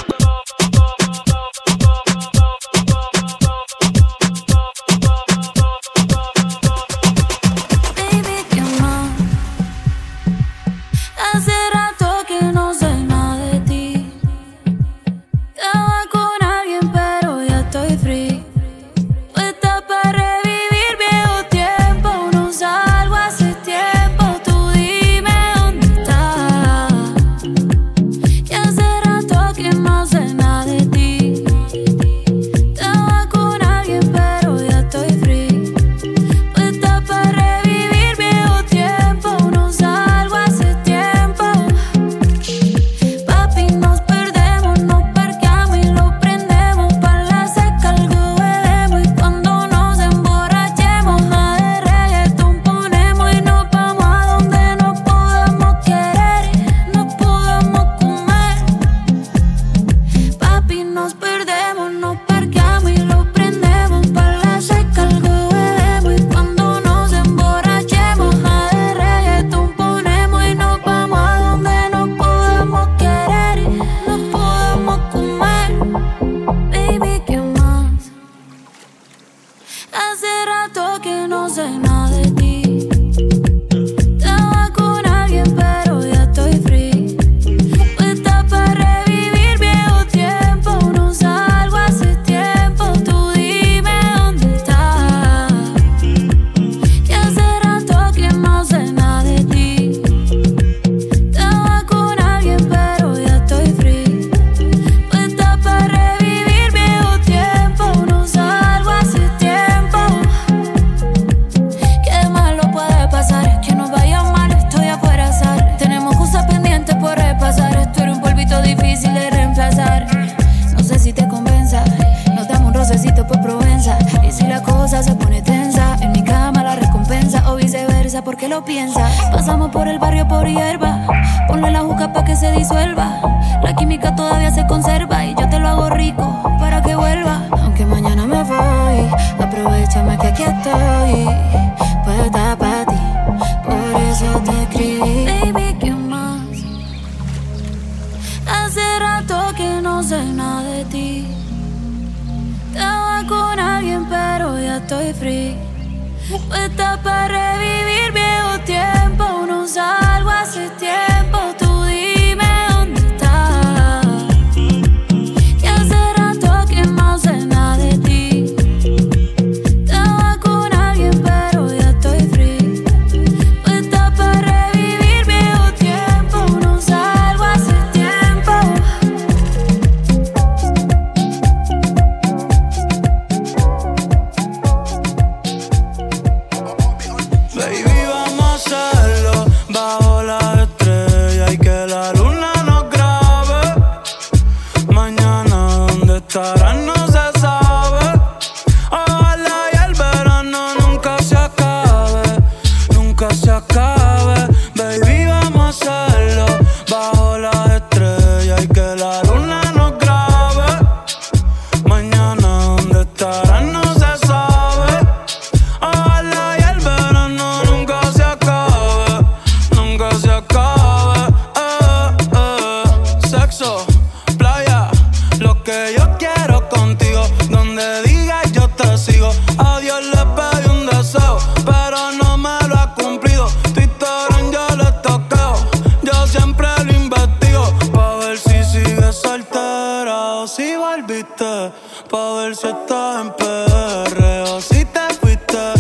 [241.10, 241.72] volviste,
[242.10, 245.74] pa' ver si estás en PR o si te fuiste.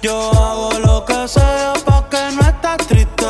[0.00, 3.26] Yo hago lo que sea pa' que no estás triste.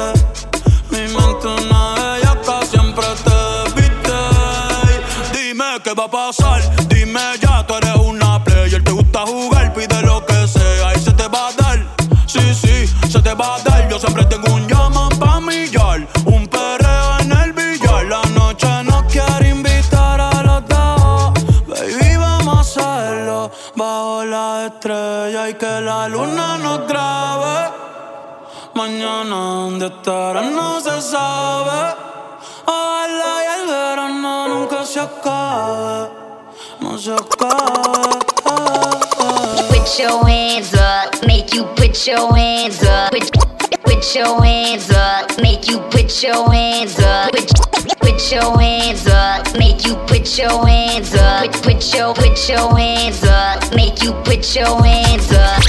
[0.91, 4.19] Mi mente una bellaca siempre te viste.
[5.33, 7.42] Dime qué va a pasar, dime
[35.03, 36.11] acaba.
[39.71, 43.13] Put your hands up, make you put your hands up.
[43.85, 47.33] Put, your hands up, make you put your hands up.
[47.33, 51.53] Put, your hands up, make you put your hands up.
[51.63, 55.63] Put, your put your hands up, make you put your hands up.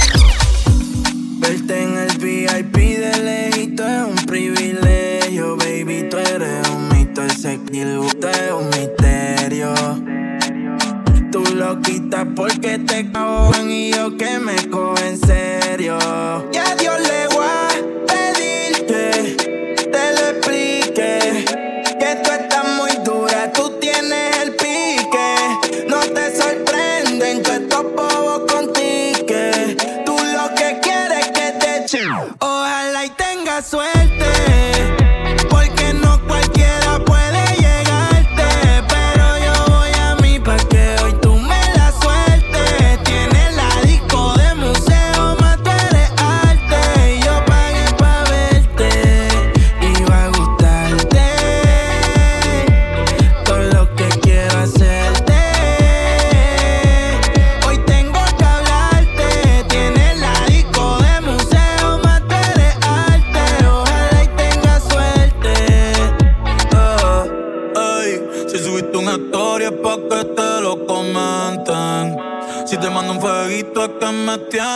[1.40, 7.60] Verte en el VIP de lejito es un privilegio, baby, tú eres un mito, ese
[7.70, 9.03] kill, usted es un mito.
[11.64, 15.98] lo quitas porque te cogen y yo que me cojo en serio.
[16.52, 17.03] Ya Dios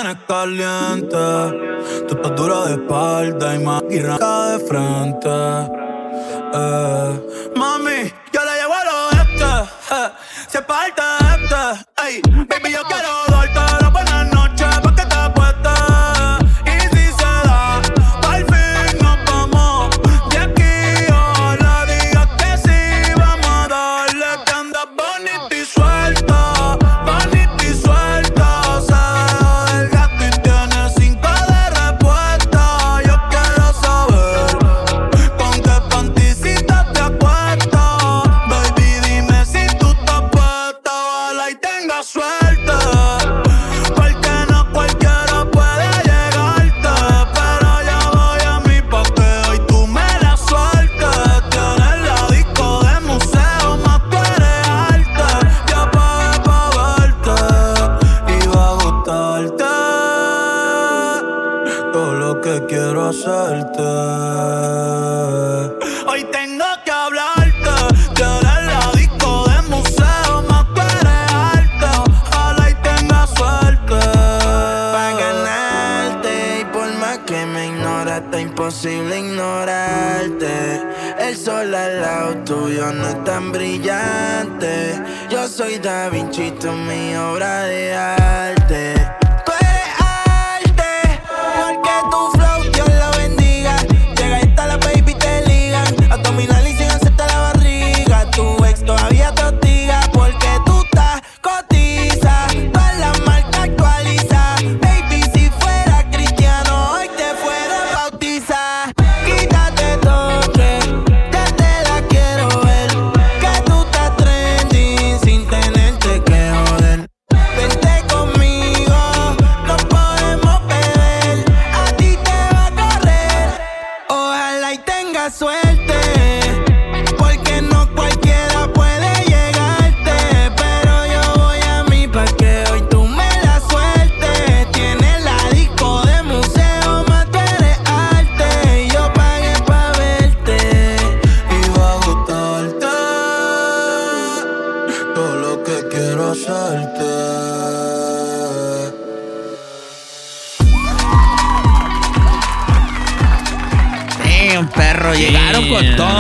[0.09, 1.17] tienes caliente.
[2.07, 5.29] Tu estás dura de espalda y más guirranca de frente.
[6.55, 7.28] Eh.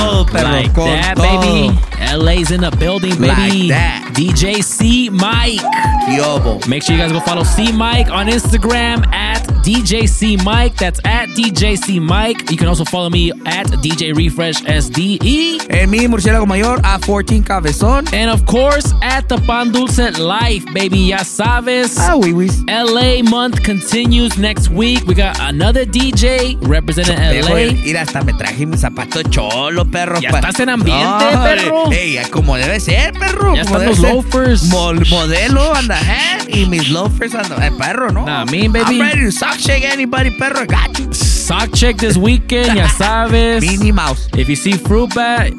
[0.09, 1.27] Todo, perro, Like con that, todo.
[1.27, 1.79] baby.
[2.17, 3.27] LA's in the building, baby.
[3.27, 4.13] Like that.
[4.15, 5.61] DJ C Mike.
[6.09, 6.67] Yobo.
[6.67, 10.77] Make sure you guys go follow C Mike on Instagram at DJ C Mike.
[10.77, 12.51] That's at DJ C Mike.
[12.51, 15.59] You can also follow me at DJ Refresh SDE.
[15.71, 18.09] En mi murciélago mayor, A14 Cabezón.
[18.15, 20.99] And of course, at the Pan Dulce Life, baby.
[21.11, 21.97] Ya sabes.
[21.99, 22.49] Ah, oui, oui.
[22.69, 25.05] LA month continues next week.
[25.07, 27.73] We got another DJ representing LA.
[27.85, 29.98] Mira, hasta me traje mi zapato cholo, perro.
[30.21, 31.93] Ya pa- estás en ambiente, No, perro.
[31.93, 33.55] Ey, como debe ser, perro.
[33.55, 34.65] Ya están los loafers.
[34.71, 38.25] Mol- modelo anda head y mis loafers anda eh, perro, ¿no?
[38.27, 38.97] Nah, me, baby.
[38.97, 40.63] I'm ready to sock shake anybody, perro.
[40.63, 41.13] I got you.
[41.13, 43.61] Sock check this weekend, ya sabes.
[43.63, 44.29] Minnie Mouse.
[44.37, 45.51] If you see fruit bat,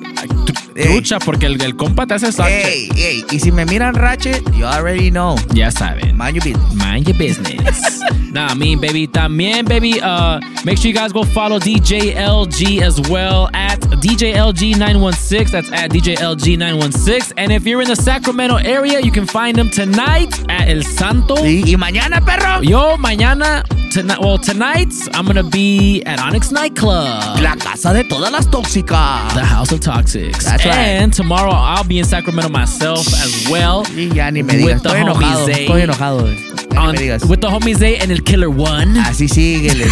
[0.45, 2.97] tr- trucha, porque el, el compa te hace sock Ey, check.
[2.97, 5.35] ey, y si me miran ratchet, you already know.
[5.53, 6.15] Ya saben.
[6.15, 6.73] Mind your business.
[6.75, 8.01] Mind your business.
[8.31, 9.07] nah, me, baby.
[9.07, 9.99] También, baby.
[9.99, 15.51] Uh, make sure you guys go follow DJ LG as well at DJ LG916.
[15.51, 17.33] That's at DJ LG916.
[17.37, 21.35] And if you're in the Sacramento area, you can find them tonight at El Santo.
[21.37, 22.61] Sí, y mañana, perro.
[22.61, 27.41] Yo, mañana, tonight, well, tonight, I'm gonna be at Onyx Nightclub.
[27.41, 29.33] La casa de todas las tóxicas.
[29.33, 30.43] The House of Toxics.
[30.43, 30.75] That's right.
[31.01, 33.83] and tomorrow I'll be in Sacramento myself as well.
[33.95, 34.65] Y ya ni me digas.
[34.65, 35.45] With the Estoy enojado.
[35.45, 35.65] homies, eh?
[35.65, 36.27] Estoy enojado.
[36.31, 36.45] eh.
[36.77, 37.25] On- digas.
[37.27, 38.93] with the homies Zay and el Killer One.
[39.01, 39.87] Así síguele.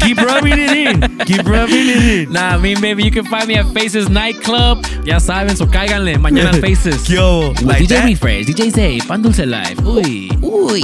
[0.00, 1.18] Keep rubbing it in.
[1.26, 2.32] Keep rubbing it in.
[2.32, 4.78] Nah, I mean, baby, you can find me at Faces Nightclub.
[5.04, 6.18] Ya saben, so cáiganle.
[6.18, 7.02] Mañana en Faces.
[7.02, 7.50] ¿Qué hubo?
[7.50, 8.04] With Like DJ that?
[8.06, 9.76] Refresh, DJ Zay, Pan Dulce Live.
[9.84, 10.28] Uy.
[10.40, 10.82] Uy.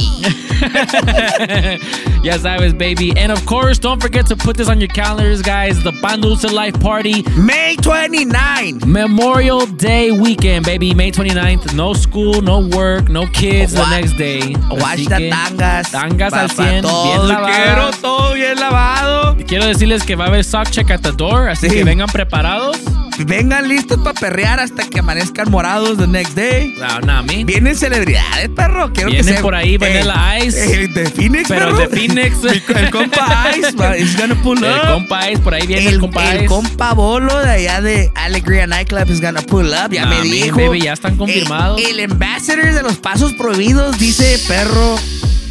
[2.22, 3.12] ya sabes, baby.
[3.16, 5.82] And of course, don't forget to put this on your calendars, guys.
[5.82, 7.22] The Pan Dulce Life Party.
[7.36, 8.80] May 29.
[8.86, 10.94] Memorial Day weekend, baby.
[10.94, 11.74] May 29th.
[11.74, 14.54] No school, no work, no kids the next day.
[14.70, 15.90] Watch the tangas.
[15.92, 17.04] Tangas al pa 100, todo.
[17.04, 17.56] bien lavadas.
[17.56, 19.36] Quiero todo bien lavado.
[19.46, 21.76] Quiero decirles que va a haber sock check at the door, así Sí.
[21.76, 22.79] que vengan preparados.
[23.26, 26.74] Vengan listos para perrear hasta que amanezcan morados the next day.
[26.78, 27.44] No, no, me.
[27.44, 28.92] Vienen celebridades, perro.
[28.92, 30.84] Quiero Vienen que se por ahí Vanilla Ice.
[30.84, 31.78] eh, de Phoenix, Pero perro.
[31.78, 32.36] de Phoenix.
[32.44, 34.86] El compa Ice, is gonna pull El up.
[34.86, 36.46] compa Ice, por ahí viene el, El, compa el Ice.
[36.46, 39.90] compa Bolo de allá de Alegría Nightclub is gonna pull up.
[39.90, 40.56] Ya Nah, me dijo.
[40.56, 41.80] baby, ya están confirmados.
[41.80, 44.96] El, el ambassador de los pasos prohibidos dice perro.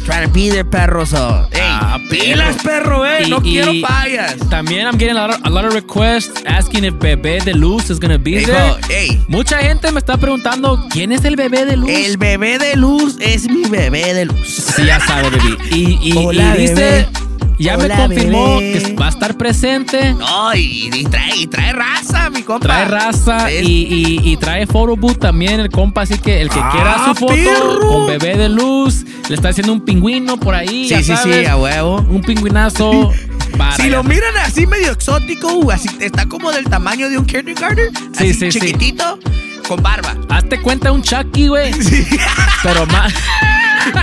[0.04, 1.04] Trying to be there, perro.
[1.06, 3.24] So, hey, Ah, pilas, perro, eh.
[3.26, 4.36] Y- no y quiero fallas.
[4.48, 7.90] También I'm getting a lot, of, a lot of requests asking if Bebé de Luz
[7.90, 8.74] is gonna be Dijo, there.
[8.88, 11.90] hey, Mucha gente me está preguntando quién es el Bebé de Luz.
[11.90, 14.48] el bebé de luz es mi bebé de luz.
[14.74, 15.56] Sí, ya sabe, baby.
[15.70, 17.06] Y, y- Hola, y dice, bebé.
[17.60, 18.82] Ya Hola, me confirmó bebé.
[18.82, 20.14] que va a estar presente.
[20.14, 22.66] No, y, y trae, y trae raza, mi compa.
[22.66, 26.58] Trae raza y, y- y trae photo booth también el compa, así que el que
[26.60, 27.88] Ah, quiera su foto perro.
[27.88, 31.44] con bebé de luz, le está haciendo un pingüino por ahí, Sí, ya sí, sí,
[31.46, 31.96] a huevo.
[32.08, 33.12] un pingüinazo.
[33.58, 37.18] para Si ya lo miran así medio exótico, uh, así está como del tamaño de
[37.18, 38.60] un kindergarten, Sí, así sí, sí.
[38.60, 39.18] chiquitito,
[39.68, 40.16] con barba.
[40.28, 41.72] Hazte cuenta un Chucky, güey.
[42.62, 43.12] Pero más.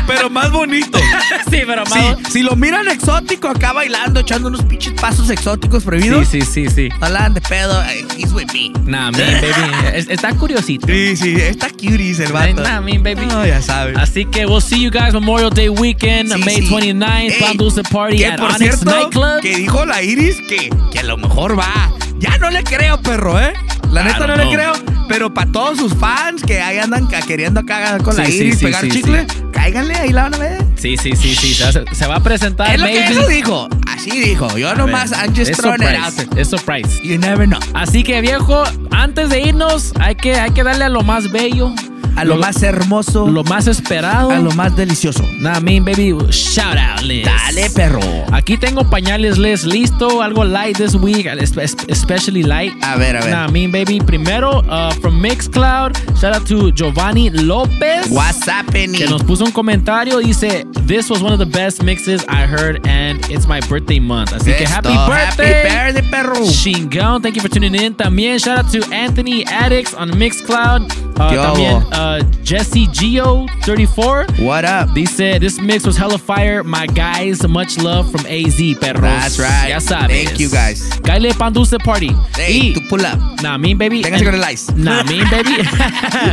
[0.08, 0.98] Pero más bonito.
[1.50, 1.94] sí, pero más.
[1.94, 6.28] Sí, si lo miran exótico acá bailando, echando unos pinches pasos exóticos prohibidos.
[6.28, 6.90] Sí, sí, sí, sí.
[7.02, 8.72] Hablan de pedo, eh, he's with me.
[8.86, 9.72] Nah, me, baby.
[9.94, 10.88] Es- está curiosito.
[10.88, 12.62] Sí, sí, está cuties el vato.
[12.62, 13.26] Nah, me, baby.
[13.28, 13.98] No, ya sabes.
[13.98, 16.68] Así que we'll see you guys Memorial Day weekend, Sí, May sí.
[16.70, 19.42] 29th, Ey, Pan Dulce Party que at por Onyx cierto, Nightclub.
[19.42, 21.92] que dijo la Iris que, que a lo mejor va.
[22.20, 23.54] Ya no le creo, perro, ¿eh?
[23.92, 24.74] La I neta no le creo.
[25.08, 28.60] Pero para todos sus fans que ahí andan queriendo cagar con la Sí, sí, Iris,
[28.60, 30.66] sí, pegar chicle, cáiganle, ahí la van a ver.
[30.76, 31.54] Sí, sí, sí, sí.
[31.54, 32.74] Se va, a- se va a presentar.
[32.76, 33.70] Es lo que eso dijo.
[33.88, 34.58] Así dijo.
[34.58, 36.42] Yo A nomás, ver, I'm just es throwing it surprise, out there.
[36.42, 37.02] Es surprise.
[37.04, 37.60] You never know.
[37.74, 41.74] Así que viejo, antes de irnos, hay que, hay que darle a lo más bello.
[42.18, 43.28] A lo más hermoso.
[43.28, 44.32] Lo más esperado.
[44.32, 45.24] A lo más delicioso.
[45.40, 47.26] Nah, mean baby, shout out, Liz.
[47.26, 48.00] Dale, perro.
[48.32, 50.22] Aquí tengo pañales, Liz, listo.
[50.22, 52.74] Algo light this week, espe- especially light.
[52.84, 53.30] A ver, a ver.
[53.32, 54.00] Nah, mean baby.
[54.00, 58.08] Primero, uh, from Mixcloud, shout out to Giovanni Lopez.
[58.10, 58.94] What's happening?
[58.98, 60.20] Que nos puso un comentario.
[60.20, 64.32] Dice, This was one of the best mixes I heard, and it's my birthday month.
[64.34, 65.64] Así que Esto, happy happy birthday.
[65.94, 66.46] birthday, perro.
[66.46, 67.94] Chingón, thank you for tuning in.
[67.94, 70.88] También shout out to Anthony Addicts on Mixcloud.
[71.20, 72.07] Uh, también uh,
[72.44, 74.26] Jesse Geo 34.
[74.40, 74.94] What up?
[74.94, 76.64] Dice, this mix was hella fire.
[76.64, 79.02] My guys, much love from AZ, perros.
[79.02, 79.70] That's right.
[79.70, 80.08] Ya sabes.
[80.08, 80.82] Thank you, guys.
[81.04, 82.12] Kyle Pan Dulce Party.
[82.36, 83.20] Hey, y, tu pull up.
[83.42, 84.02] Nah, mean baby.
[84.02, 84.72] Téngase con el ice.
[84.76, 85.58] Nah, mean baby.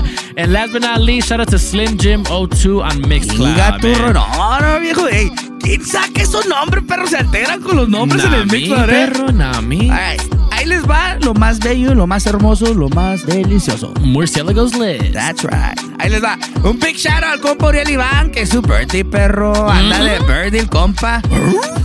[0.37, 3.55] and last but not least, shout out to Slim Jim 02 on Mixcloud.
[3.55, 4.15] Diga tu man.
[4.15, 5.07] no, no, viejo.
[5.09, 5.31] Ey,
[5.61, 7.07] ¿quién saca esos nombres, perro?
[7.07, 8.87] Se alteran con los nombres en el Nah, mix, me, ¿eh?
[8.87, 9.91] perro, nah, me.
[9.91, 10.23] Alright,
[10.65, 13.93] Ahí les va lo más bello, lo más hermoso, lo más delicioso.
[14.01, 15.13] Murciélagos Liz.
[15.13, 15.79] That's right.
[15.99, 16.39] Ahí les va.
[16.63, 19.69] Un big shout out al compa Uriel Iván, que es su birthday, perro.
[19.71, 21.21] Anda de birthday el compa.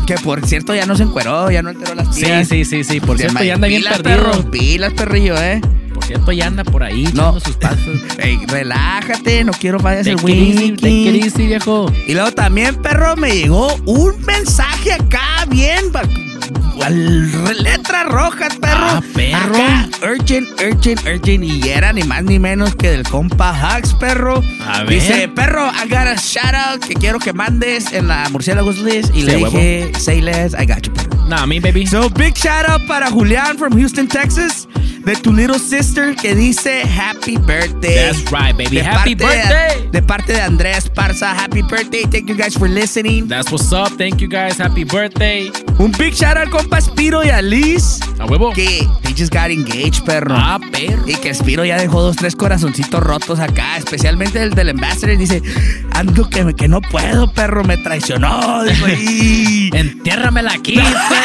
[0.08, 2.48] Que por cierto ya no se encueró, ya no alteró las Sí, pilas.
[2.48, 3.02] sí, sí, sí.
[3.02, 4.32] Por Se cierto, ya anda bien pilas, perdido.
[4.32, 5.60] perro, pilas, perrillo, eh.
[5.94, 7.38] Por cierto, ya anda por ahí No.
[7.42, 8.00] sus pasos.
[8.18, 11.20] Ey, relájate, no quiero vayas el whisky.
[11.22, 11.92] easy, viejo.
[12.08, 15.92] Y luego también, perro, me llegó un mensaje acá, bien,
[16.84, 18.86] al- letras rojas, perro.
[18.88, 19.56] Ah, perro.
[19.56, 21.44] Acá, urgent, urgent, urgent.
[21.44, 24.42] Y era ni más ni menos que del compa Hux, perro.
[24.66, 24.90] A ver.
[24.90, 29.10] Dice, perro, I got a shout out que quiero que mandes en la Murciélagos List.
[29.16, 29.58] Y Sí, le huevo.
[29.58, 31.19] dije, say less, I got you, perro.
[31.30, 31.86] Nah, me, baby.
[31.86, 34.68] So, big shout out para Julián from Houston, Texas.
[35.06, 37.96] De tu little sister que dice Happy Birthday.
[37.96, 38.78] That's right, baby.
[38.78, 39.90] De Happy parte de- birthday.
[39.92, 41.34] De, parte de Andrés Parza.
[41.34, 42.04] Happy birthday.
[42.04, 43.28] Thank you guys for listening.
[43.28, 43.98] That's what's up.
[43.98, 44.58] Thank you guys.
[44.58, 45.52] Happy birthday.
[45.80, 48.00] Un big shout out al compa Spiro y a Liz.
[48.20, 48.52] A huevo.
[48.54, 50.36] Que they just got engaged, perro.
[50.36, 51.08] Ah, perro.
[51.08, 53.78] Y que Spiro ya dejó dos, tres corazoncitos rotos acá.
[53.78, 55.18] Especialmente el del Ambassador.
[55.18, 55.42] Dice,
[55.94, 57.64] ando que, que no puedo, perro.
[57.64, 58.64] Me traicionó.
[58.66, 59.70] Dijo, y...
[59.74, 61.19] Entiérramela aquí, perro.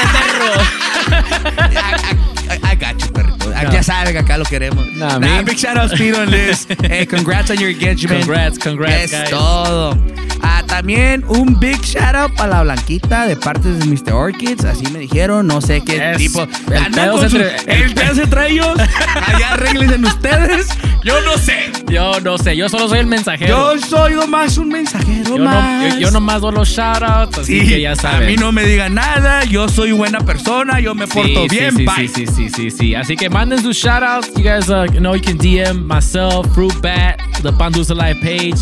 [2.48, 3.48] I, I got you, perrito.
[3.48, 3.72] No.
[3.72, 4.86] Ya saben que acá lo queremos.
[4.96, 5.44] Nah, Nah, man.
[5.44, 6.66] big shout out Spiro and Liz.
[6.82, 8.20] hey, congrats on your engagement.
[8.24, 9.30] Congrats, congrats, Es guys.
[9.30, 9.96] todo.
[10.42, 14.12] Ah, también un big shout out para la Blanquita de parte de Mr.
[14.12, 14.64] Orchids.
[14.64, 15.46] Así me dijeron.
[15.46, 16.42] No sé qué Es- tipo.
[16.42, 18.76] el pedo se su- entre- el pedo se entre ellos.
[19.26, 20.66] Allá arreglen ustedes.
[21.04, 21.70] Yo no sé.
[21.88, 23.74] Yo no sé, yo solo soy el mensajero.
[23.76, 25.94] Yo soy nomás un mensajero Yo, no, más.
[25.94, 28.22] yo, yo nomás doy los shoutouts, así Sí, que ya saben.
[28.22, 29.44] a mí no me digan nada.
[29.44, 30.80] Yo soy buena persona.
[30.80, 31.76] Yo me porto Sí, bien.
[31.76, 32.08] sí, bye.
[32.08, 32.94] sí, sí, sí, sí, sí.
[32.94, 34.28] Así que manden sus shoutouts.
[34.34, 38.58] You guys uh, know you can DM myself, Fruit Bat, the Pandusa Live page,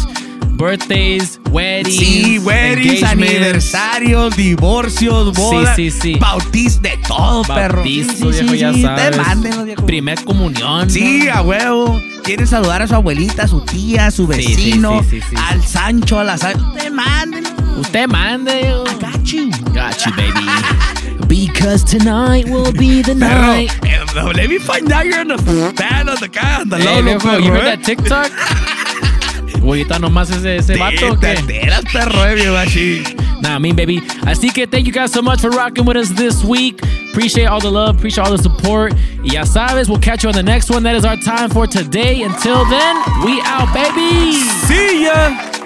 [0.56, 6.14] birthdays, weddings, Sí, weddings, aniversarios, divorcios, bodas, sí, sí.
[6.20, 7.78] bautiz de todo, perro.
[7.78, 9.10] Bautizo, Sí, sí, viejo, sí, ya sí, sabes.
[9.10, 9.86] Te mándenlo, viejo.
[9.86, 10.90] Primer comunión.
[10.90, 11.34] Sí, ¿no?
[11.34, 12.00] a huevo.
[12.22, 15.26] Quieren saludar a su abuelita, a su tía, a su Sí, sí, vecino, sí, sí,
[15.30, 15.36] sí.
[15.36, 16.54] al Sancho, a la San...
[16.74, 17.50] Te mándenlo.
[17.78, 18.60] Usted mande.
[18.60, 19.50] I got you.
[19.72, 20.46] Got you, baby.
[21.26, 23.70] Because tonight will be the night.
[23.84, 24.04] eh,
[24.34, 25.38] let me find out you're on the
[25.76, 26.98] fan of the guy on the Hey,
[27.42, 27.76] you heard eh.
[27.76, 28.30] that TikTok?
[29.62, 31.12] Güeyita, nomás ese, ese vato.
[31.12, 31.38] o Te qué?
[31.38, 33.02] alteras, perro, eh.
[33.40, 34.00] Nah, me baby.
[34.26, 36.80] Así que thank you guys so much for rocking with us this week.
[37.10, 38.92] Appreciate all the love, appreciate all the support.
[39.22, 40.82] Y ya sabes, we'll catch you on the next one.
[40.82, 42.22] That is our time for today.
[42.22, 44.34] Until then, we out, baby.
[44.66, 45.61] See ya.